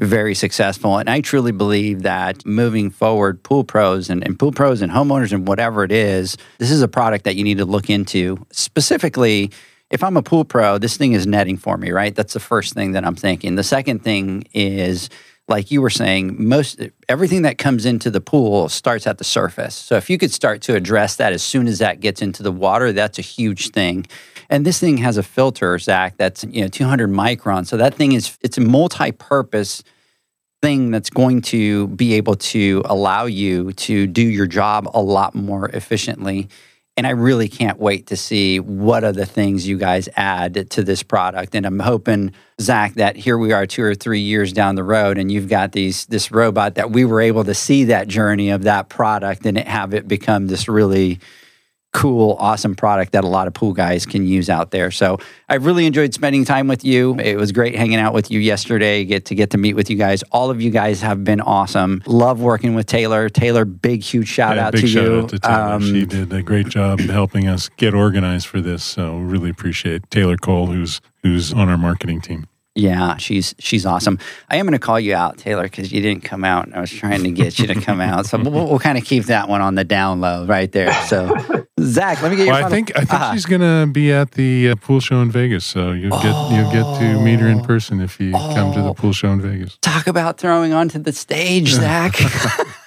[0.00, 0.98] very successful.
[0.98, 5.32] And I truly believe that moving forward, pool pros and, and, pool pros and homeowners
[5.32, 8.44] and whatever it is, this is a product that you need to look into.
[8.50, 9.50] Specifically,
[9.90, 12.14] if I'm a pool pro, this thing is netting for me, right?
[12.14, 13.54] That's the first thing that I'm thinking.
[13.54, 15.10] The second thing is,
[15.48, 19.74] like you were saying, most everything that comes into the pool starts at the surface.
[19.74, 22.52] So if you could start to address that as soon as that gets into the
[22.52, 24.06] water, that's a huge thing.
[24.48, 27.66] And this thing has a filter, Zach, that's you know 200 microns.
[27.66, 29.82] So that thing is it's a multi-purpose
[30.62, 35.34] thing that's going to be able to allow you to do your job a lot
[35.34, 36.48] more efficiently.
[37.02, 40.84] And I really can't wait to see what are the things you guys add to
[40.84, 41.56] this product.
[41.56, 45.18] And I'm hoping, Zach, that here we are two or three years down the road,
[45.18, 48.62] and you've got these this robot that we were able to see that journey of
[48.62, 51.18] that product and have it become this really
[51.92, 54.90] cool, awesome product that a lot of pool guys can use out there.
[54.90, 57.18] So I really enjoyed spending time with you.
[57.18, 59.96] It was great hanging out with you yesterday, get to get to meet with you
[59.96, 60.22] guys.
[60.32, 62.02] All of you guys have been awesome.
[62.06, 63.28] Love working with Taylor.
[63.28, 65.20] Taylor, big huge shout yeah, out big to shout you.
[65.20, 65.54] Out to Taylor.
[65.54, 68.82] Um, she did a great job helping us get organized for this.
[68.82, 72.46] So really appreciate Taylor Cole, who's who's on our marketing team.
[72.74, 74.18] Yeah, she's she's awesome.
[74.48, 76.80] I am going to call you out, Taylor, because you didn't come out, and I
[76.80, 78.24] was trying to get you to come out.
[78.24, 80.90] So we'll, we'll, kind of keep that one on the down low right there.
[81.04, 81.36] So,
[81.80, 82.52] Zach, let me get you.
[82.52, 83.34] Well, I think I think uh-huh.
[83.34, 86.56] she's going to be at the uh, pool show in Vegas, so you'll get oh,
[86.56, 87.64] you'll get to meet her in oh.
[87.64, 89.76] person if you oh, come to the pool show in Vegas.
[89.82, 92.14] Talk about throwing onto the stage, Zach.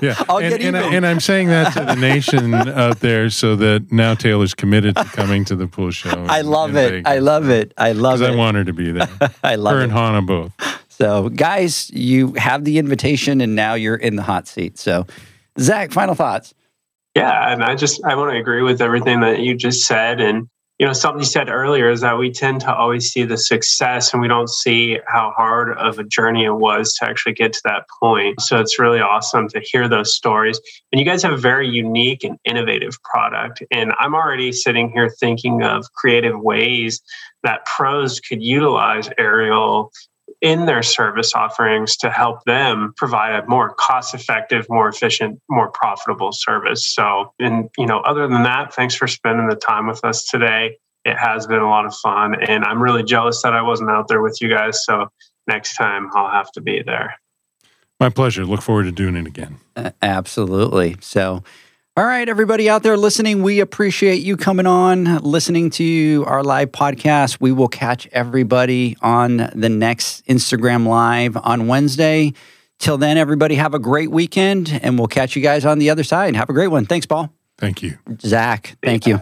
[0.02, 3.92] yeah, and, and, I, and, I'm saying that to the nation out there, so that
[3.92, 6.24] now Taylor's committed to coming to the pool show.
[6.28, 6.90] I love it.
[6.90, 7.10] Vegas.
[7.10, 7.74] I love it.
[7.76, 8.30] I love it.
[8.30, 9.08] I want her to be there.
[9.44, 9.84] I love her it.
[9.84, 10.52] and Hannah both.
[10.88, 14.78] So, guys, you have the invitation, and now you're in the hot seat.
[14.78, 15.06] So,
[15.58, 16.54] Zach, final thoughts.
[17.14, 20.48] Yeah, and I just I want to agree with everything that you just said, and
[20.80, 24.14] you know, something you said earlier is that we tend to always see the success
[24.14, 27.60] and we don't see how hard of a journey it was to actually get to
[27.64, 28.40] that point.
[28.40, 30.58] So it's really awesome to hear those stories.
[30.90, 33.62] And you guys have a very unique and innovative product.
[33.70, 37.02] And I'm already sitting here thinking of creative ways
[37.42, 39.92] that pros could utilize Ariel
[40.40, 45.70] in their service offerings to help them provide a more cost effective more efficient more
[45.70, 46.86] profitable service.
[46.86, 50.78] So and you know other than that thanks for spending the time with us today.
[51.04, 54.08] It has been a lot of fun and i'm really jealous that i wasn't out
[54.08, 55.08] there with you guys so
[55.46, 57.14] next time i'll have to be there.
[58.00, 58.46] My pleasure.
[58.46, 59.58] Look forward to doing it again.
[59.76, 60.96] Uh, absolutely.
[61.00, 61.44] So
[61.96, 66.70] all right, everybody out there listening, we appreciate you coming on, listening to our live
[66.70, 67.38] podcast.
[67.40, 72.32] We will catch everybody on the next Instagram Live on Wednesday.
[72.78, 76.04] Till then, everybody have a great weekend, and we'll catch you guys on the other
[76.04, 76.36] side.
[76.36, 76.86] Have a great one.
[76.86, 77.32] Thanks, Paul.
[77.58, 77.98] Thank you.
[78.20, 79.20] Zach, thank you.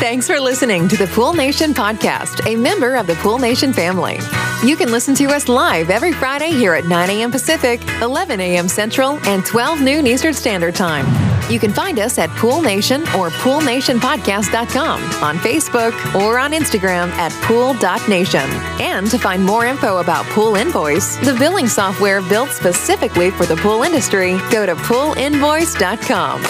[0.00, 4.18] Thanks for listening to the Pool Nation podcast, a member of the Pool Nation family.
[4.64, 7.30] You can listen to us live every Friday here at 9 a.m.
[7.30, 8.66] Pacific, 11 a.m.
[8.66, 11.04] Central, and 12 noon Eastern Standard Time.
[11.50, 17.30] You can find us at Pool Nation or PoolNationPodcast.com on Facebook or on Instagram at
[17.42, 18.48] Pool.nation.
[18.80, 23.56] And to find more info about Pool Invoice, the billing software built specifically for the
[23.56, 26.40] pool industry, go to PoolInvoice.com.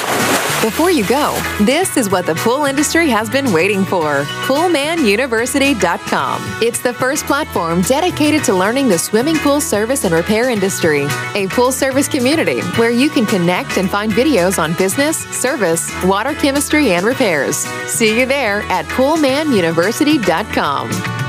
[0.65, 6.41] Before you go, this is what the pool industry has been waiting for PoolManUniversity.com.
[6.63, 11.47] It's the first platform dedicated to learning the swimming pool service and repair industry, a
[11.49, 16.91] pool service community where you can connect and find videos on business, service, water chemistry,
[16.91, 17.57] and repairs.
[17.87, 21.24] See you there at PoolManUniversity.com.